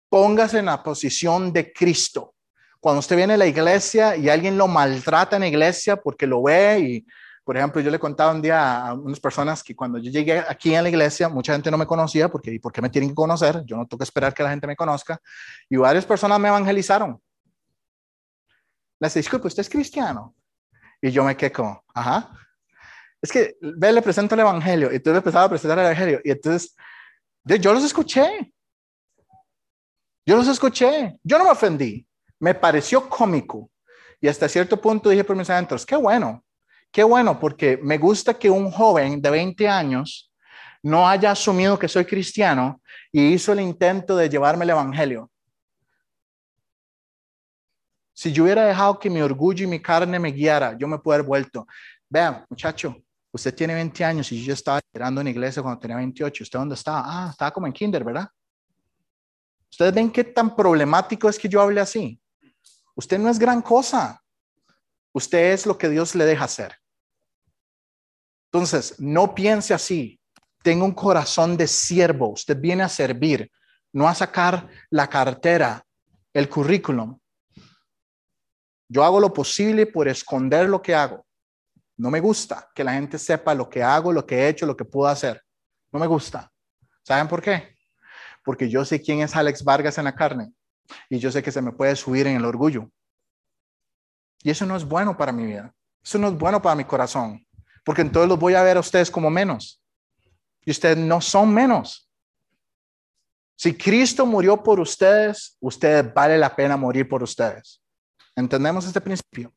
[0.09, 2.35] Póngase en la posición de Cristo.
[2.81, 6.43] Cuando usted viene a la iglesia y alguien lo maltrata en la iglesia porque lo
[6.43, 7.07] ve y,
[7.45, 10.75] por ejemplo, yo le contaba un día a unas personas que cuando yo llegué aquí
[10.75, 13.15] en la iglesia, mucha gente no me conocía porque, ¿y por qué me tienen que
[13.15, 13.63] conocer?
[13.67, 15.21] Yo no tengo esperar que la gente me conozca.
[15.69, 17.21] Y varias personas me evangelizaron.
[18.99, 20.35] Les disculpe, ¿usted es cristiano?
[21.03, 22.31] Y yo me quedé como, ajá.
[23.23, 24.91] Es que, ve, le presento el evangelio.
[24.93, 26.21] Y entonces empezaba a presentar el evangelio.
[26.25, 26.75] Y entonces,
[27.45, 28.53] yo, los escuché.
[30.27, 31.19] Yo los escuché.
[31.23, 32.07] Yo no me ofendí.
[32.39, 33.71] Me pareció cómico.
[34.21, 36.45] Y hasta cierto punto dije por mis adentros, qué bueno.
[36.93, 40.33] Qué bueno, porque me gusta que un joven de 20 años
[40.83, 42.81] no haya asumido que soy cristiano
[43.13, 45.31] y hizo el intento de llevarme el evangelio.
[48.13, 51.23] Si yo hubiera dejado que mi orgullo y mi carne me guiara, yo me puedo
[51.23, 51.67] vuelto.
[52.09, 52.97] Vean, muchacho,
[53.33, 56.45] usted tiene 20 años y yo estaba esperando en iglesia cuando tenía 28.
[56.45, 57.03] ¿Usted dónde estaba?
[57.05, 58.29] Ah, estaba como en kinder, ¿verdad?
[59.71, 62.21] ¿Ustedes ven qué tan problemático es que yo hable así?
[62.95, 64.23] Usted no es gran cosa.
[65.13, 66.75] Usted es lo que Dios le deja hacer.
[68.53, 70.21] Entonces, no piense así.
[70.63, 72.31] Tenga un corazón de siervo.
[72.31, 73.51] Usted viene a servir,
[73.93, 75.85] no a sacar la cartera,
[76.33, 77.19] el currículum.
[78.89, 81.25] Yo hago lo posible por esconder lo que hago.
[82.01, 84.75] No me gusta que la gente sepa lo que hago, lo que he hecho, lo
[84.75, 85.43] que puedo hacer.
[85.93, 86.51] No me gusta.
[87.03, 87.77] ¿Saben por qué?
[88.43, 90.51] Porque yo sé quién es Alex Vargas en la carne
[91.11, 92.91] y yo sé que se me puede subir en el orgullo.
[94.43, 95.75] Y eso no es bueno para mi vida.
[96.03, 97.47] Eso no es bueno para mi corazón.
[97.85, 99.83] Porque entonces los voy a ver a ustedes como menos.
[100.65, 102.11] Y ustedes no son menos.
[103.57, 107.83] Si Cristo murió por ustedes, ustedes vale la pena morir por ustedes.
[108.35, 109.53] ¿Entendemos este principio?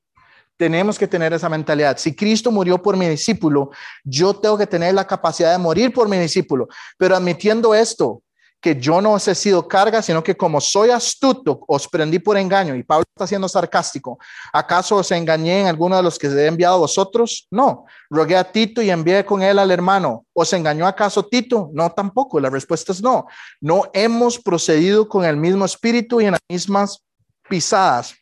[0.57, 1.97] Tenemos que tener esa mentalidad.
[1.97, 3.71] Si Cristo murió por mi discípulo,
[4.03, 6.67] yo tengo que tener la capacidad de morir por mi discípulo.
[6.97, 8.21] Pero admitiendo esto,
[8.63, 12.37] que yo no os he sido carga, sino que como soy astuto, os prendí por
[12.37, 12.73] engaño.
[12.75, 14.17] Y Pablo está siendo sarcástico.
[14.53, 17.45] ¿Acaso os engañé en alguno de los que se he enviado a vosotros?
[17.51, 17.85] No.
[18.09, 20.25] Rogué a Tito y envié con él al hermano.
[20.31, 21.71] ¿Os engañó acaso Tito?
[21.73, 22.39] No, tampoco.
[22.39, 23.27] La respuesta es no.
[23.59, 27.03] No hemos procedido con el mismo espíritu y en las mismas
[27.49, 28.15] pisadas.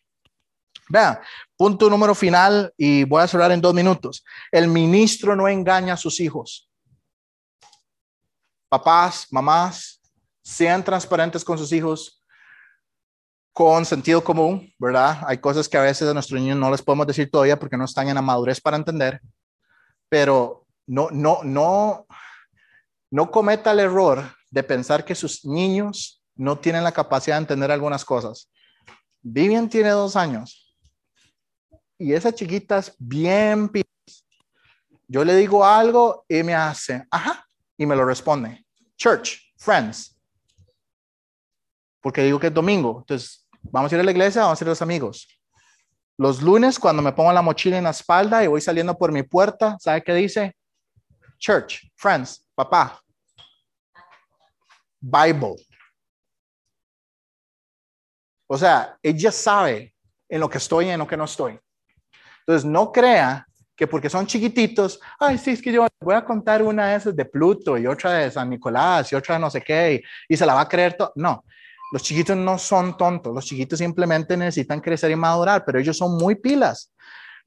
[0.91, 1.19] Vean,
[1.55, 4.25] punto número final y voy a cerrar en dos minutos.
[4.51, 6.69] El ministro no engaña a sus hijos.
[8.67, 10.01] Papás, mamás,
[10.43, 12.21] sean transparentes con sus hijos
[13.53, 15.23] con sentido común, ¿verdad?
[15.27, 17.85] Hay cosas que a veces a nuestros niños no les podemos decir todavía porque no
[17.85, 19.21] están en la madurez para entender,
[20.09, 22.05] pero no, no, no,
[23.09, 27.71] no cometa el error de pensar que sus niños no tienen la capacidad de entender
[27.71, 28.49] algunas cosas.
[29.21, 30.60] Vivian tiene dos años
[32.01, 33.69] y esa chiquita es bien
[35.07, 37.45] Yo le digo algo y me hace, ajá,
[37.77, 38.65] y me lo responde.
[38.97, 40.19] Church, friends.
[42.01, 42.99] Porque digo que es domingo.
[43.01, 45.27] Entonces, vamos a ir a la iglesia, vamos a a los amigos.
[46.17, 49.21] Los lunes, cuando me pongo la mochila en la espalda y voy saliendo por mi
[49.21, 50.55] puerta, ¿sabe qué dice?
[51.37, 52.99] Church, friends, papá.
[54.99, 55.55] Bible.
[58.47, 59.93] O sea, ella sabe
[60.27, 61.59] en lo que estoy y en lo que no estoy.
[62.45, 66.61] Entonces, no crea que porque son chiquititos, ay, sí, es que yo voy a contar
[66.61, 69.61] una de esas de Pluto y otra de San Nicolás y otra de no sé
[69.61, 71.11] qué, y, se la va a creer todo.
[71.15, 71.43] No,
[71.91, 76.15] los chiquitos no son tontos, los chiquitos simplemente necesitan crecer y madurar, pero ellos son
[76.15, 76.93] muy pilas.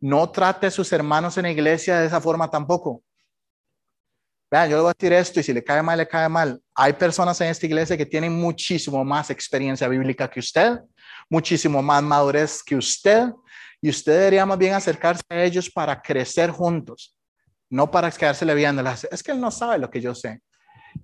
[0.01, 3.03] No trate a sus hermanos en la iglesia de esa forma tampoco.
[4.51, 6.61] Vean, yo le voy a decir esto y si le cae mal, le cae mal.
[6.75, 10.81] Hay personas en esta iglesia que tienen muchísimo más experiencia bíblica que usted,
[11.31, 13.31] muchísimo más madurez que usted,
[13.85, 17.15] y usted debería más bien acercarse a ellos para crecer juntos,
[17.69, 18.83] no para quedársele viendo.
[19.11, 20.41] Es que él no sabe lo que yo sé.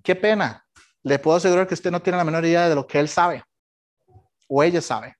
[0.01, 0.65] Qué pena.
[1.03, 3.43] Le puedo asegurar que usted no tiene la menor idea de lo que él sabe
[4.47, 5.15] o ella sabe.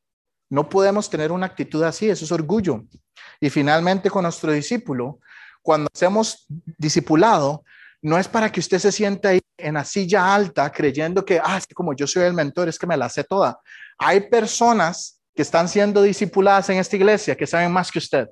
[0.49, 2.81] No podemos tener una actitud así, eso es orgullo.
[3.39, 5.19] Y finalmente con nuestro discípulo,
[5.61, 6.47] cuando hacemos
[6.79, 7.63] discipulado,
[8.01, 11.59] no es para que usted se sienta ahí en la silla alta creyendo que, ah,
[11.59, 13.59] es como yo soy el mentor, es que me la sé toda.
[13.99, 18.27] Hay personas que están siendo discipuladas en esta iglesia, que saben más que usted.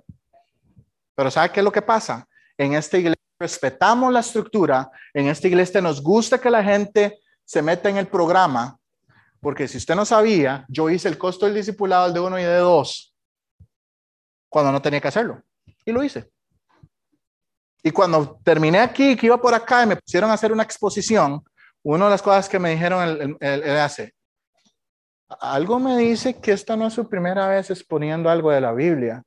[1.16, 2.28] Pero ¿sabe qué es lo que pasa?
[2.58, 7.62] En esta iglesia respetamos la estructura, en esta iglesia nos gusta que la gente se
[7.62, 8.78] meta en el programa,
[9.40, 12.58] porque si usted no sabía, yo hice el costo del discipulado de uno y de
[12.58, 13.16] dos,
[14.50, 15.42] cuando no tenía que hacerlo.
[15.86, 16.30] Y lo hice.
[17.82, 21.42] Y cuando terminé aquí, que iba por acá y me pusieron a hacer una exposición,
[21.82, 24.14] una de las cosas que me dijeron él hace,
[25.30, 29.24] algo me dice que esta no es su primera vez exponiendo algo de la Biblia.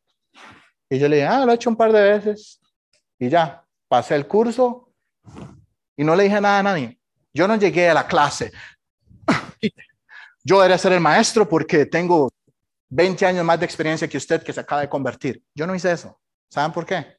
[0.90, 2.60] Y yo le dije, ah, lo he hecho un par de veces.
[3.18, 4.92] Y ya, pasé el curso
[5.96, 6.98] y no le dije nada a nadie.
[7.32, 8.52] Yo no llegué a la clase.
[10.44, 12.28] Yo debería ser el maestro porque tengo
[12.88, 15.42] 20 años más de experiencia que usted que se acaba de convertir.
[15.54, 16.20] Yo no hice eso.
[16.50, 17.16] ¿Saben por qué?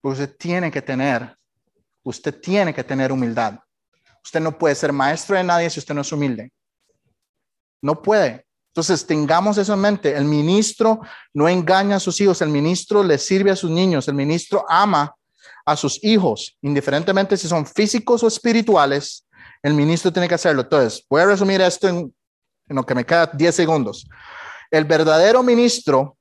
[0.00, 1.36] Porque usted tiene que tener,
[2.02, 3.60] usted tiene que tener humildad.
[4.24, 6.52] Usted no puede ser maestro de nadie si usted no es humilde.
[7.82, 8.46] No puede.
[8.68, 10.14] Entonces, tengamos eso en mente.
[10.14, 11.00] El ministro
[11.34, 15.14] no engaña a sus hijos, el ministro le sirve a sus niños, el ministro ama
[15.66, 19.26] a sus hijos, indiferentemente si son físicos o espirituales,
[19.62, 20.62] el ministro tiene que hacerlo.
[20.62, 22.14] Entonces, voy a resumir esto en,
[22.68, 24.06] lo que me queda 10 segundos.
[24.70, 26.16] El verdadero ministro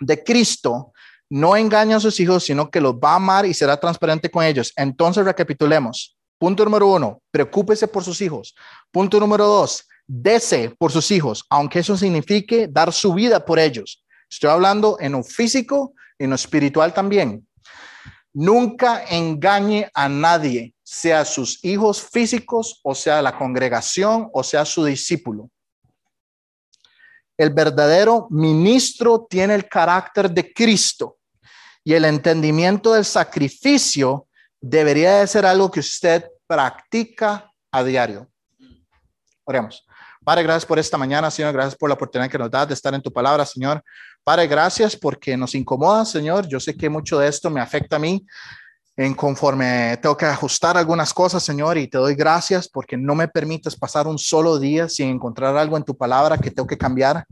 [0.00, 0.92] de Cristo
[1.28, 4.44] no engaña a sus hijos, sino que los va a amar y será transparente con
[4.44, 4.72] ellos.
[4.76, 6.16] Entonces, recapitulemos.
[6.38, 8.54] Punto número uno, preocúpese por sus hijos.
[8.92, 14.04] Punto número dos, dese por sus hijos, aunque eso signifique dar su vida por ellos.
[14.30, 17.46] Estoy hablando en lo físico y en lo espiritual también.
[18.32, 24.84] Nunca engañe a nadie, sea sus hijos físicos, o sea la congregación, o sea su
[24.84, 25.50] discípulo.
[27.38, 31.18] El verdadero ministro tiene el carácter de Cristo
[31.84, 34.26] y el entendimiento del sacrificio
[34.60, 38.28] debería de ser algo que usted practica a diario.
[39.44, 39.85] Oremos.
[40.26, 41.52] Padre, gracias por esta mañana, Señor.
[41.52, 43.80] Gracias por la oportunidad que nos das de estar en tu palabra, Señor.
[44.24, 46.48] Padre, gracias porque nos incomoda, Señor.
[46.48, 48.26] Yo sé que mucho de esto me afecta a mí
[48.96, 53.28] en conforme tengo que ajustar algunas cosas, Señor, y te doy gracias porque no me
[53.28, 57.24] permites pasar un solo día sin encontrar algo en tu palabra que tengo que cambiar.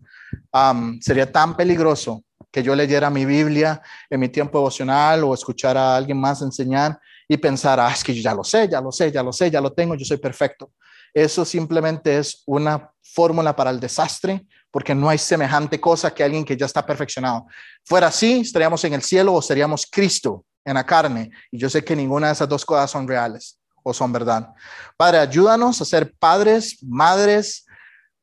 [1.01, 5.97] sería tan peligroso que yo leyera mi Biblia en mi tiempo devocional o escuchar a
[5.97, 9.11] alguien más enseñar y pensar, ah, es que yo ya lo sé, ya lo sé,
[9.11, 10.71] ya lo sé, ya lo tengo, yo soy perfecto.
[11.15, 16.45] Eso simplemente es una fórmula para el desastre, porque no hay semejante cosa que alguien
[16.45, 17.47] que ya está perfeccionado.
[17.85, 21.31] Fuera así, estaríamos en el cielo o seríamos Cristo en la carne.
[21.53, 24.53] Y yo sé que ninguna de esas dos cosas son reales o son verdad.
[24.97, 27.67] Padre, ayúdanos a ser padres, madres,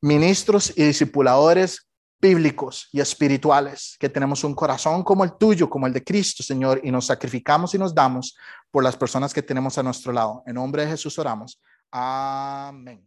[0.02, 1.88] ministros y discipuladores
[2.20, 6.80] bíblicos y espirituales, que tenemos un corazón como el tuyo, como el de Cristo, Señor,
[6.84, 8.36] y nos sacrificamos y nos damos
[8.70, 10.42] por las personas que tenemos a nuestro lado.
[10.46, 11.60] En nombre de Jesús oramos.
[11.92, 13.00] Amén.